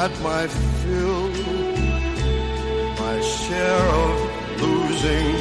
[0.00, 0.46] had my
[0.80, 1.28] fill,
[3.04, 4.16] my share of
[4.62, 5.36] losing,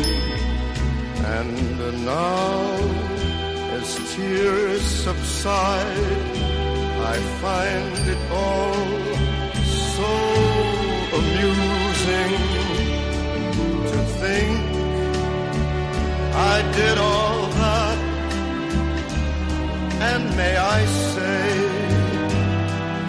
[1.36, 2.76] and now
[3.78, 6.28] as tears subside,
[7.14, 8.09] I find